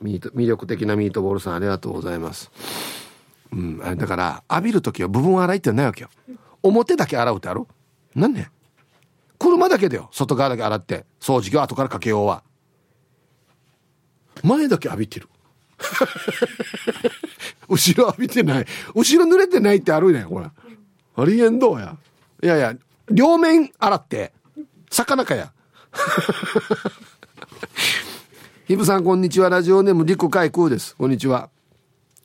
[0.00, 2.50] ミート魅力的なミートボールさんありがとうございます。
[3.52, 6.08] うんあれだから浴びる時は部分洗いってないわけよ。
[6.64, 7.64] 表だけ洗うってある？
[8.16, 8.50] なんね
[9.38, 10.08] 車だけだよ。
[10.10, 11.06] 外側だけ洗って。
[11.20, 12.42] 掃除機を後からかけようは。
[14.42, 15.28] 前だけ浴びてる。
[17.70, 18.66] 後ろ浴びてない。
[18.96, 21.96] 後ろ濡れてないってあるねこれありえんどうや。
[22.42, 22.74] いやいや
[23.12, 24.32] 両面洗って。
[24.90, 25.52] 魚かや
[28.66, 29.48] ヒブさんこんにちは。
[29.48, 30.96] ラジオネームリコカイクーです。
[30.96, 31.50] こんにちは。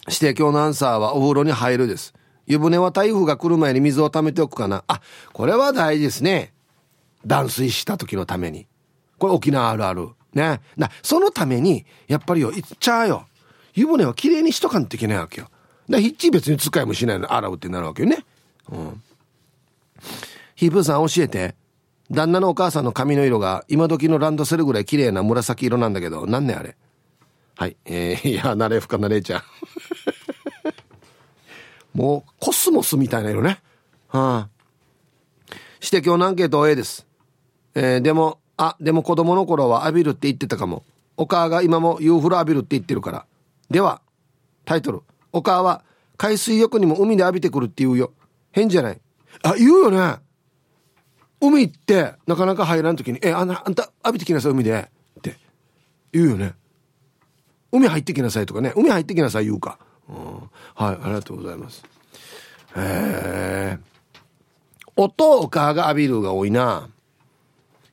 [0.10, 2.14] して今日のアンサーはお風呂に入るです。
[2.48, 4.84] 湯船は台風が来る前に水を溜めておくかな。
[4.88, 5.02] あ
[5.34, 6.54] これは大事ですね。
[7.26, 8.68] 断水した時のために。
[9.20, 10.10] これ沖縄あるある。
[10.34, 10.62] ね。
[10.76, 13.28] なそのためにやっぱりよいっちゃうよ。
[13.74, 15.50] 湯船はきれいにしとかんといけないわけよ。
[15.90, 17.34] だヒッチ別に使いもしないの。
[17.34, 18.26] 洗うってなるわけよね。
[18.72, 19.02] うん。
[20.56, 21.56] ヒープーさん教えて。
[22.12, 26.76] 旦那のお母さんの髪の色が今時のランドセルぐらい綺麗な紫色なんだけどなんねあれ。
[27.56, 27.78] はい。
[27.86, 29.44] えー、 いやなれふかなれちゃん
[31.98, 33.62] もうコスモスみたいな色ね。
[34.10, 35.56] はあ。
[35.80, 37.08] して今日のアンケート A です。
[37.76, 40.84] えー、でもあでも子供の頃は浴びるって言ってたかも。
[41.16, 43.26] お母が今も夕風呂浴びるって言ってるから。
[43.70, 44.02] では
[44.66, 45.02] タイトル。
[45.32, 45.84] お母は
[46.18, 48.12] 海水浴にも海で浴びてくるって言うよ。
[48.52, 49.00] 変じゃない。
[49.44, 50.20] あ言うよね。
[51.42, 54.88] 海行ってなかなか入らん時に「えあんあんた浴びてきなさい海で」
[55.20, 55.38] って
[56.14, 56.54] 言うよね
[57.72, 60.16] 海入ってきなさいとかね海入ってきなさい言うか、うん、
[60.76, 61.84] はいありがとうございます。
[62.76, 63.80] へえ
[64.96, 66.90] おとお母が浴びるが多いな。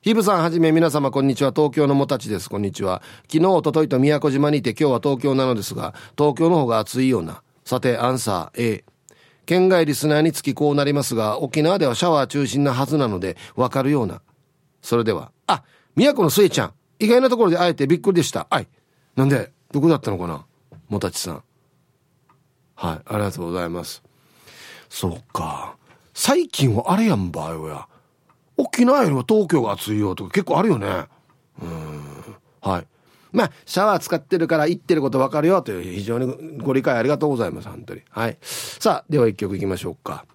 [0.01, 1.51] ヒブさんはじめ皆様こんにちは。
[1.51, 2.49] 東京のもたちです。
[2.49, 3.01] こんにちは。
[3.31, 7.41] 昨日おとといと宮古島にいて今日は東京なのですが東京の方が暑いような。
[7.65, 8.83] さてアンサー A
[9.49, 14.21] 県外リスナーにつきこうなりますが沖縄ではシャワー中心なはずなのでわかるような。
[14.83, 15.63] それではあ
[15.95, 16.73] 宮古の末ちゃん。
[16.99, 18.45] 意外なところで会えてびっくりでした。
[18.51, 18.67] はい
[19.15, 20.45] なんでどこだったのかな？
[20.87, 21.43] もたちさん。
[22.75, 24.03] はいありがとうございます。
[24.87, 25.75] そうか。
[26.13, 27.87] 最近はあれやんばよや。
[28.55, 31.05] 沖縄よりは東京が暑いよとか結構あるよね。
[31.59, 32.03] うん。
[32.61, 32.87] はい。
[33.31, 38.01] まあシャワー使ってるから言ってることわかるよという非常にご理解ありがとうございます本当に。
[38.09, 38.37] はい。
[38.41, 40.25] さあでは一曲いきましょうか。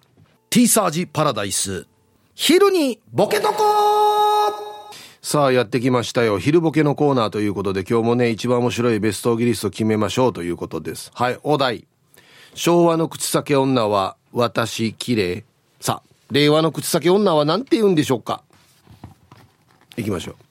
[0.49, 1.87] T サージパラダイス。
[2.35, 3.63] 昼にボケとこ
[5.21, 6.37] さあやってきましたよ。
[6.37, 11.11] 昼ボケのコーナーということで今日もね一番面白いベストギリスト決めましょうということです。
[11.15, 11.87] はいお題。
[12.53, 15.43] 昭和の口先女は私綺麗。
[15.79, 18.43] さあ令和の口先女は何て言うんでしょうか。
[19.97, 20.44] いきましょう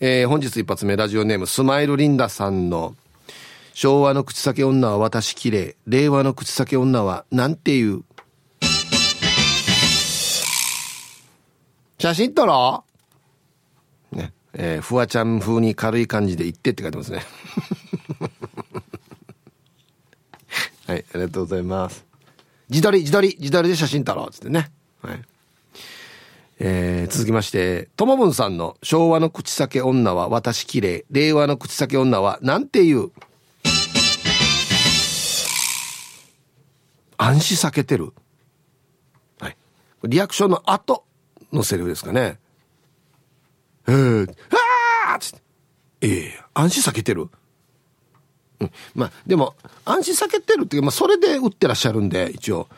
[0.00, 2.94] えー、本日一発目ラジオネームスマイルリンダさんの
[3.74, 5.76] 昭和の口先女は私綺麗。
[5.86, 8.04] 令和の口先女はなんていう？
[11.98, 12.84] 写真撮ろ
[14.12, 14.16] う？
[14.16, 14.32] ね。
[14.54, 17.22] えー、フワちゃん風に軽い感じで言ってって書いてますね。
[20.86, 22.04] はいありがとうございます。
[22.70, 24.70] 自撮り自撮り自撮りで写真撮ろうっつってね。
[25.02, 25.22] はい。
[26.60, 33.10] えー、続きまして、ともぶんさんの昭和の口先女は私綺麗、令和の口先女はなんていう？
[37.16, 38.12] 暗視避けてる。
[39.40, 39.56] はい。
[40.04, 41.04] リアクションの後
[41.52, 42.38] のセリフですかね。
[43.88, 44.34] えー、
[45.06, 45.42] あーつって。
[46.00, 47.28] ええー、暗視避けてる
[48.60, 48.70] うん。
[48.94, 52.68] まあ、でも、暗視避けてるっていうか、まあ、それで打ってらっしゃるんで、一応。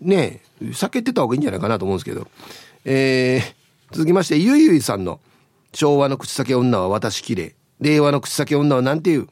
[0.00, 2.28] ねえ、避けてた方がいいんじゃないかなと思うんですけど。
[2.84, 5.20] えー、続きまして、ゆいゆいさんの
[5.72, 7.54] 昭和の口先女は私綺麗。
[7.80, 9.28] 令和の口先女はなんていう？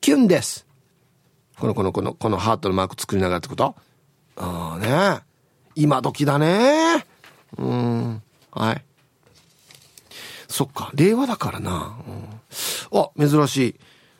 [0.00, 0.66] キュンです。
[1.58, 3.74] この、この、この、このハートのマーク作りながらってこと？
[4.36, 5.22] ああね。
[5.74, 7.06] 今時だね。
[7.56, 8.22] うん。
[8.50, 8.84] はい。
[10.46, 11.96] そっか、令和だからな。
[12.92, 13.76] うん、あ、珍しい。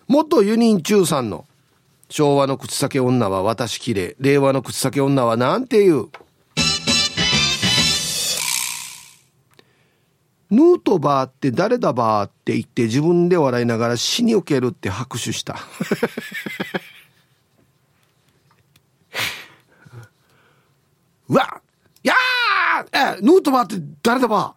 [0.09, 1.47] 元ユニン中さんの
[2.09, 4.17] 昭和の口先女は私綺麗。
[4.21, 6.09] 令和の口先女はなんていう。
[10.51, 15.57] ヌートバーって誰だバーって言って自分で笑いながら死に受けるって拍手した。
[21.29, 21.61] うわ
[22.03, 23.17] やー！
[23.17, 24.55] え、ヌートバーって誰だバ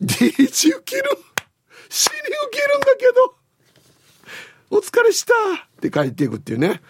[0.00, 1.10] ーデージ受ける。
[1.88, 2.22] 死に受
[2.52, 3.34] けるんだけど。
[4.70, 5.34] お疲れした。
[5.76, 6.80] って帰っていくっていうね。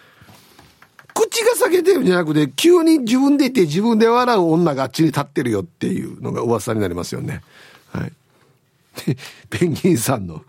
[1.15, 7.43] 口が裂けてるんじゃなくて、急に自分でいて自分で笑う女があっちに立ってるよっていうのが噂になりますよね。
[7.91, 8.13] はい。
[9.51, 10.45] ペンギンさんの、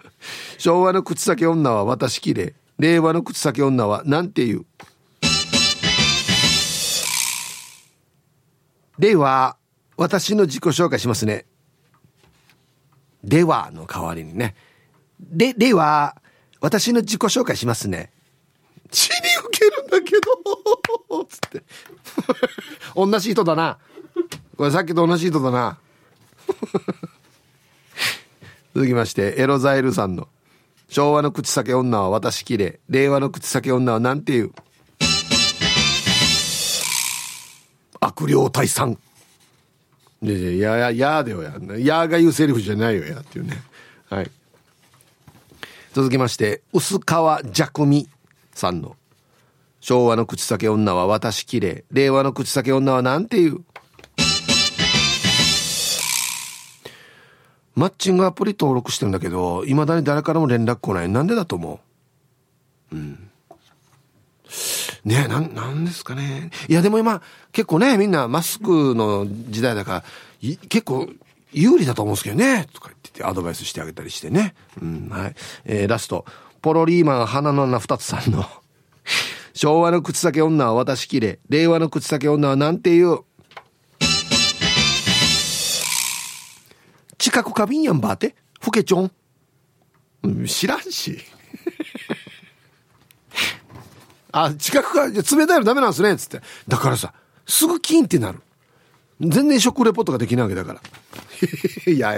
[0.58, 2.54] 昭和の口先女は私きれい。
[2.80, 4.66] 令和の口先女はなんて言う
[9.00, 9.58] 令和、
[9.96, 11.46] 私の自己紹介しますね。
[13.24, 14.56] ではの代わりにね。
[15.20, 16.22] で、では、
[16.62, 18.12] 私の自己紹介しますね。
[18.92, 19.16] 血に
[19.48, 20.12] 受けるんだけ
[21.10, 21.64] ど、つって。
[22.96, 23.78] 同じ人だな。
[24.58, 25.78] これさっきと同じ人だな。
[28.74, 30.28] 続きまして、エロザイルさんの。
[30.90, 32.80] 昭和の口裂け女は私綺麗。
[32.90, 34.52] 令和の口裂け女は何て言う
[38.00, 38.98] 悪霊退散。
[40.22, 41.54] いやいや、や、やだよや。
[41.78, 43.20] やが言うセリフじゃないよや。
[43.20, 43.62] っていうね。
[44.10, 44.32] はい。
[45.94, 47.02] 続きまして、薄皮
[47.52, 48.08] じゃみ。
[48.58, 48.96] 3の。
[49.80, 53.60] 昭和の口先女は私綺麗令和の口先女は何ていう。
[57.76, 61.10] マッチングアプリ登録してんだけどいまだに誰からも連絡来ない。
[61.10, 61.80] なんでだと思
[62.92, 62.96] う?
[62.96, 63.30] うん。
[65.06, 66.50] ねえ何ですかね。
[66.68, 70.04] いやでも今結構ねみんなマスクの時代だから
[70.42, 71.08] 結構
[71.54, 72.68] 有利だと思うんですけどね。
[72.74, 74.56] とか言ってアドバイスしてあげたりしてね。
[74.82, 75.36] うんはい。
[75.66, 76.26] えー、ラスト。
[76.62, 78.46] ポロリーマン花の穴二つさんの
[79.54, 83.24] 昭和の口先女は私きれ、令和の口先女はなんて言う
[87.18, 89.12] 近く過敏やんばってふけちょん。
[90.46, 91.20] 知らんし。
[94.32, 96.42] あ、近くか、冷たいのダメなんすね、つって。
[96.68, 97.14] だからさ、
[97.46, 98.42] すぐキンってなる。
[99.20, 100.82] 全然食レポとかできないわけだから。
[101.92, 102.10] いや、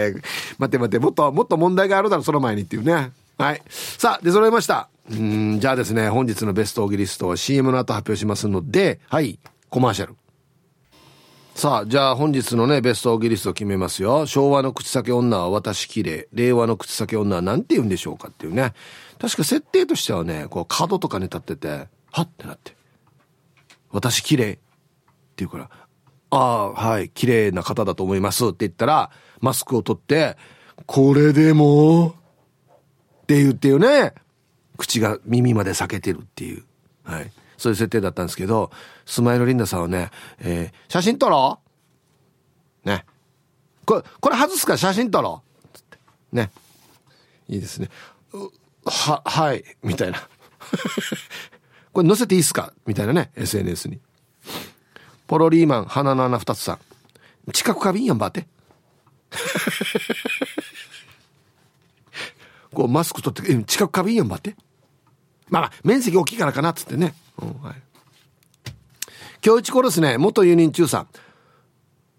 [0.58, 3.12] 待って待って、もっと、もっと問題があるだろ、その前にっていうね。
[3.40, 3.62] はい。
[3.70, 4.90] さあ、出揃いました。
[5.10, 10.18] うん、じゃあですね、本日のベストオギリストは CM の後発表しますので、はい、コマーシャル。
[11.56, 14.26] さあ、じゃあ本日のね、ベストオギリストを決めますよ。
[14.26, 16.28] 昭和の口先女は私綺麗。
[16.34, 18.74] 令和の口先女は何て言うんでしょうかっていうね。
[19.20, 22.76] 確か設定としてはね、こう角とかに立ってて、はってなって。
[23.90, 24.60] 私綺麗って
[25.38, 25.70] 言うから、
[26.30, 30.36] ああ、はい、綺麗な方だと思いますって言ったら、マスクを取って、
[30.86, 32.16] これでも
[33.30, 34.16] って言ってよね。
[34.76, 36.64] 口が耳まで裂けてるっていう。
[37.04, 37.32] はい。
[37.60, 38.72] そういう設定だったんですけど、
[39.06, 40.10] スマイルリンダさんはね、
[40.40, 41.60] えー、写真撮ろ
[42.84, 43.06] うね。
[43.86, 45.98] これ、これ外すから写真撮ろうつって。
[46.32, 46.50] ね。
[47.48, 47.90] いいですね。
[48.84, 50.28] は、はい、みたいな。
[51.94, 52.74] これ載せていいっすか？
[52.88, 54.00] みたいなね、SNS に。
[55.28, 56.80] ポロリーマン、鼻の穴二つさ
[57.48, 57.52] ん。
[57.54, 58.48] 近く過敏やんばって。
[62.74, 64.56] こうマスク取って、近く過敏やんばって。
[65.50, 67.16] まあ、面積大きいからかなっつってね。
[67.42, 67.76] うんはい、
[69.44, 71.08] 今日一頃ですね、元輸人中さん。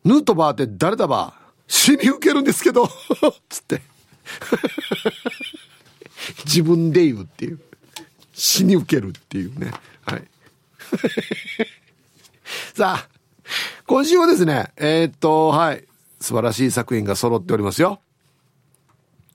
[0.04, 1.34] ヌートバーって誰だば
[1.68, 2.88] 死に受けるんですけど
[3.48, 3.82] つって。
[6.44, 7.60] 自分で言うっていう。
[8.32, 9.72] 死に受けるっていうね。
[10.06, 10.28] はい。
[12.74, 13.08] さあ、
[13.86, 15.86] 今週はですね、えー、っと、はい。
[16.20, 18.00] 素晴らしい作品が揃っておりますよ。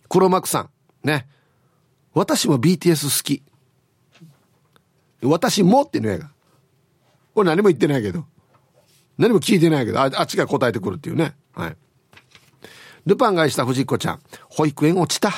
[0.09, 0.69] 黒幕さん。
[1.05, 1.27] ね。
[2.13, 3.43] 私も BTS 好き。
[5.21, 6.31] 私もってねえが。
[7.35, 8.25] 俺何も言ってないけど。
[9.17, 11.35] 何も聞いてないけど、ああっちが答えてくるっていうね。
[11.53, 11.77] はい。
[13.05, 14.21] ルパンがした藤子ちゃん。
[14.49, 15.31] 保育園落ちた。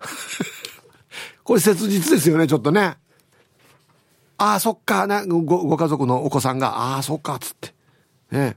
[1.44, 2.96] これ切実ですよね、ちょっとね。
[4.38, 7.74] ああ、そっか、な、ご、ご家族のお子さんが、ああ、そっか、つって。
[8.30, 8.56] ね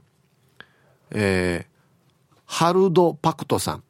[1.10, 3.84] えー、ハルドパクトさん。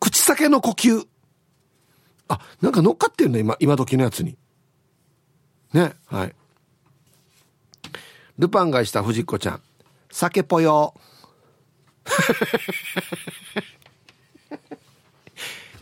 [0.00, 1.06] 口先の呼吸。
[2.28, 4.36] あ、なんか乗っかってるね、今、今時のやつに。
[5.72, 6.34] ね、はい。
[8.38, 9.60] ルパンがした藤子ちゃん。
[10.10, 10.94] 酒ぽよ。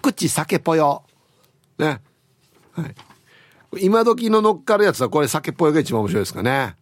[0.02, 1.04] 口酒ぽよ。
[1.78, 2.00] ね。
[2.72, 2.94] はい。
[3.78, 6.76] 今時の乗っかるやつはこれ酒っぽよが一番面白いですかね。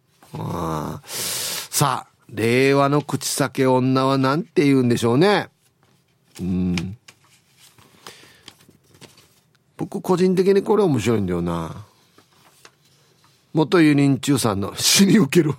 [1.69, 5.49] さあ、令和の口酒女は何て言うんでしょうね。
[6.39, 6.97] うん。
[9.77, 11.85] 僕個人的にこれ面白いんだよな。
[13.53, 15.55] 元輸人中さんの死に受ける。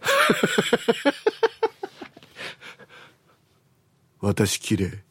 [4.20, 5.02] 私綺麗。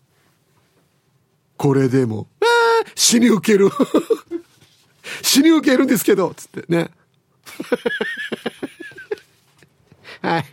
[1.57, 2.27] これでも。
[2.41, 2.47] ああ
[2.95, 3.69] 死に受ける。
[5.21, 6.33] 死に受けるんですけど。
[6.35, 6.91] つってね。
[10.21, 10.45] はい。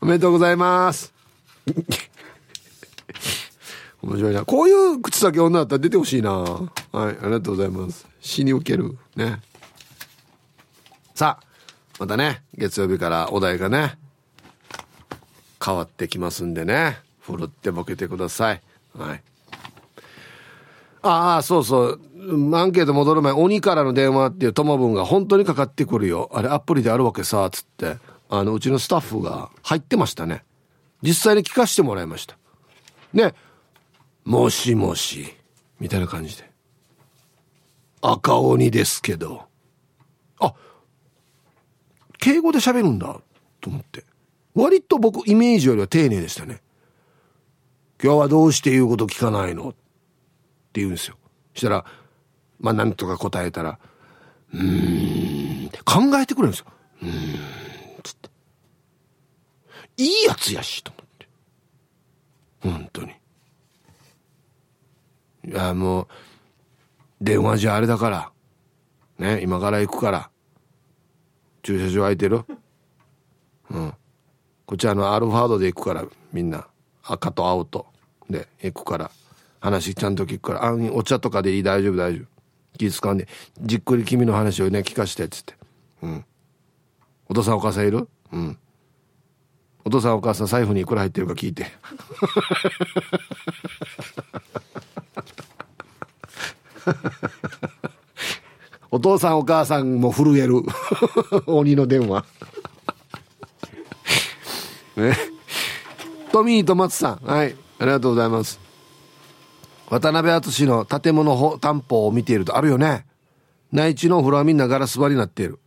[0.00, 1.12] おめでとうございます。
[4.02, 4.44] 面白いな。
[4.44, 6.30] こういう口先女だったら出てほしいな。
[6.32, 8.06] はい、ありがとうございます。
[8.20, 8.98] 死に受ける。
[9.16, 9.40] ね。
[11.14, 11.46] さあ、
[11.98, 13.98] またね、月曜日からお題がね、
[15.64, 18.62] 変わってきますんでね、ふるってボケてください。
[18.96, 19.22] はい。
[21.02, 22.00] ああ、そうそう。
[22.54, 26.30] アンケート戻る前、鬼からの電話っていう友分が本当にかかってくるよ。
[26.32, 27.96] あれアプリであるわけさ、つって。
[28.34, 30.42] あのうちのスタッフが入ってましたね
[31.02, 32.38] 実際に聞かせてもらいました
[33.12, 33.34] ね
[34.24, 35.34] もしもし。
[35.80, 36.50] みたいな感じで。
[38.00, 39.46] 赤鬼ですけど。
[40.40, 40.54] あ
[42.18, 43.20] 敬語で喋るんだ
[43.60, 44.04] と思って。
[44.54, 46.62] 割と僕イメージよりは丁寧でしたね。
[48.02, 49.70] 今日はどうして言うこと聞かないの？
[49.70, 49.78] って
[50.80, 51.16] 言うんですよ。
[51.54, 51.84] したら
[52.60, 53.78] まあなんとか答えたら
[54.52, 56.66] うーん考えてくれるんですよ。
[57.02, 57.12] うーん
[58.02, 58.28] つって。
[59.96, 61.28] いいやつやしと思って。
[62.60, 63.12] 本当に。
[65.44, 66.06] いやもう
[67.20, 68.30] 電話じゃあれだから。
[69.18, 70.30] ね今から行くから。
[71.62, 72.44] 駐車場空いてる？
[73.70, 73.94] うん。
[74.66, 76.66] こっちあのアルファードで行くからみんな。
[77.04, 77.86] 赤と青と。
[78.30, 79.10] で行くから。
[79.60, 80.64] 話ちゃんと聞くから。
[80.64, 81.62] あお茶とかでいい？
[81.62, 82.26] 大丈夫大丈夫。
[82.78, 83.28] 気使うんで。
[83.60, 85.54] じっくり君の話をね聞かしてっつって。
[86.02, 86.24] うん。
[87.28, 88.08] お父さんお母さんいる？
[88.32, 88.58] うん。
[89.84, 91.66] お父さんお母さん財布にいくら入ってるか聞いて。
[98.90, 100.62] お父さんお母さんも震える。
[101.46, 102.24] 鬼の電話。
[104.96, 105.16] ね。
[106.30, 107.26] トミーと松さん。
[107.26, 107.56] はい。
[107.78, 108.60] ありがとうございます。
[109.88, 113.06] 渡辺淳の建物担保を見ているとあるよね。
[113.72, 115.58] 内地のお風呂はみんなガラス張りになっている。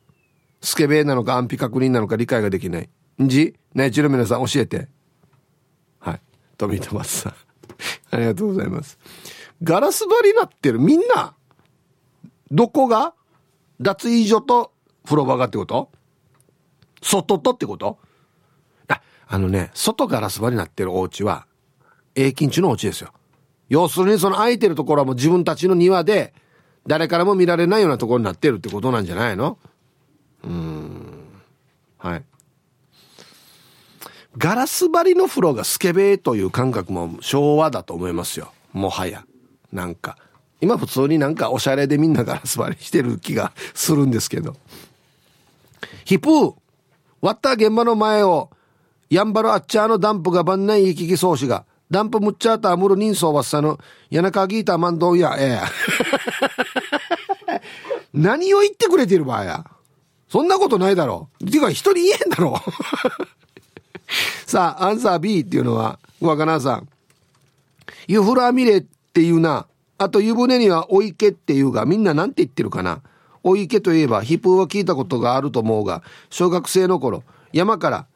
[0.62, 2.90] スケベなのか安否確認なのか理解ができない。
[3.22, 3.30] ん？
[3.30, 3.56] じ？
[3.74, 4.88] 内地の皆さん教えて。
[6.00, 6.22] はい。
[6.58, 7.34] トミーと松さん。
[8.12, 8.98] ありがとうございます。
[9.64, 11.34] ガラス張りになってるみんな
[12.52, 13.14] どこが？
[13.82, 14.72] 脱衣所と
[15.04, 15.90] 風呂場がってこと？
[17.02, 17.98] 外とってこと？
[18.88, 21.46] あ、あのね、外ガラス張りになってるお家は、
[22.16, 23.12] 永金地のお家ですよ。
[23.68, 26.34] 要するにその空いてるところはもう自分たちの庭で、
[26.88, 29.58] 誰からも見られないようなところになってるってことなんじゃないの？
[30.44, 31.32] うーん。
[31.98, 32.24] はい。
[34.38, 38.52] ガラス張りの風呂がスケベという感覚も昭和だと思いますよ。
[38.72, 39.26] もはや。
[39.72, 40.18] なんか。
[40.62, 44.56] 今普通になんかおしゃれでみんなガラス張りしてる気がするんですけど。
[46.06, 46.56] ヒプー
[47.22, 48.52] 割った現場の前を、
[49.10, 55.60] やんばるあっちゃーのダンプが万内行き来そうしが、ダンプむっちゃーたあむる人相わっさの、やなかぎいたまんどんや、え
[57.50, 57.62] え。
[58.14, 59.66] 何を言ってくれてる場合や。
[60.30, 61.46] そんなことないだろう。
[61.46, 62.72] ていうか人に言えんだろう。
[64.50, 66.88] さあ、アンサー B っていうのは、若菜さん。
[68.08, 68.86] ユフラミレ
[69.16, 69.66] っていうな。
[69.98, 73.02] あと湯船にはお池っていうが、みんななんて言ってるかな。
[73.44, 78.08] お池といえば、ヒプーは聞いたことがあると思うが、小学生の頃、山から、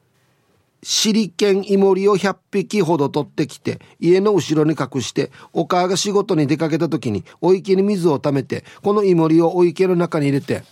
[0.84, 10.64] シリケンイモリを100匹ほど取ってきて、家の後ろに隠して、お母が仕事に出かけた時に、お池に水を溜めて、このイモリをお池の中に入れて、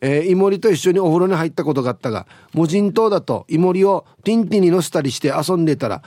[0.00, 6.02] えー、イモリと一緒にお風呂に入ったことがあったが、無人島だとイモリをティンティに乗せたりして遊んでたら、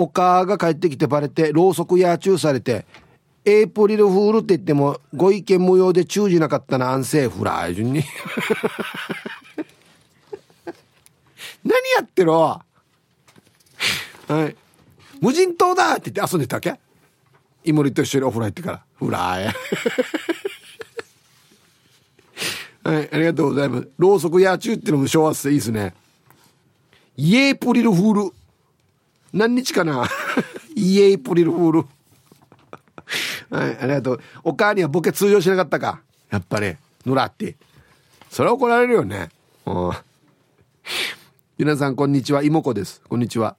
[0.00, 2.86] お母が帰ってきてバレて、ろうそくや注されて、
[3.44, 8.04] エイプリルフールって言っても、ご意見無用で注意なかったな、安静フラー順に。
[11.64, 12.62] 何やってろ？
[14.28, 14.56] はい。
[15.20, 16.78] 無人島だって言って遊んでたわけ？
[17.64, 18.84] イモリと一緒にお風呂入ってから。
[18.94, 19.52] フラー。
[22.88, 23.88] はい、ありがとうございます。
[23.98, 25.94] ろうそくや中ってのも昭和っていいですね。
[27.16, 28.37] イエープリルフール。
[29.32, 30.08] 何日かな？
[30.74, 31.84] イエープリルフール。
[33.50, 34.20] はい、ありがとう。
[34.44, 36.00] お母にはボケ通用しなかったか？
[36.30, 36.76] やっぱり、
[37.06, 37.56] ぬらって。
[38.30, 39.30] それは怒られるよね。
[41.58, 42.42] 皆さん、こんにちは。
[42.42, 43.00] 妹子です。
[43.08, 43.56] こんにちは。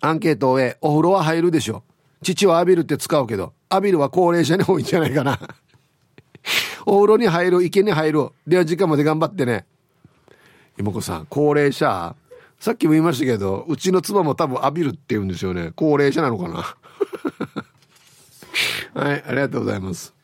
[0.00, 1.82] アンケートを終え、お風呂は入るでしょ。
[2.22, 5.38] 父は浴びるって使うけど、浴びるは高齢者に多いんじゃないかな。
[6.86, 8.28] お風呂に入る、池に入る。
[8.46, 9.66] では時間まで頑張ってね。
[10.78, 12.14] 妹子さん、高齢者？
[12.58, 15.72] さっきも言いましたけど、うちの妻も多分浴びるって言うんですよね。
[15.76, 16.76] 高齢者なのかな。
[19.02, 20.14] はい、ありがとうございます。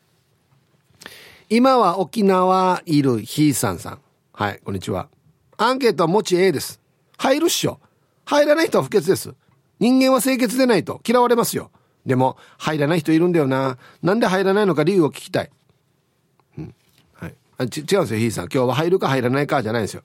[1.49, 3.99] 今は沖縄いるひーさんさん。
[4.33, 5.09] はい、こんにちは。
[5.57, 6.81] アンケートはもち A です。
[7.17, 7.79] 入るっしょ。
[8.25, 9.35] 入らない人は不潔です。
[9.79, 11.69] 人間は清潔でないと嫌われますよ。
[12.05, 13.77] でも、入らない人いるんだよな。
[14.01, 15.51] なんで入らないのか理由を聞きたい。
[16.57, 16.73] うん。
[17.13, 17.35] はい。
[17.57, 18.43] あち違うんですよ、ひーさん。
[18.45, 20.03] 今日は入るか入らないかじゃないんですよ。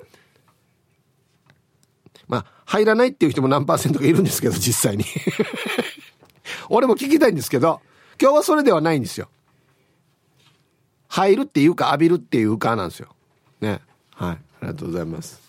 [2.68, 5.04] 入らないっていう人も何パーセントかいるんですけど、実際に。
[6.68, 7.80] 俺も聞きたいんですけど、
[8.20, 9.30] 今日はそれではないんですよ。
[11.08, 13.08] 入るっていうか浴びるっていうかなんですよ。
[13.62, 13.80] ね。
[14.14, 14.34] はい。
[14.34, 15.47] ありがとうございます。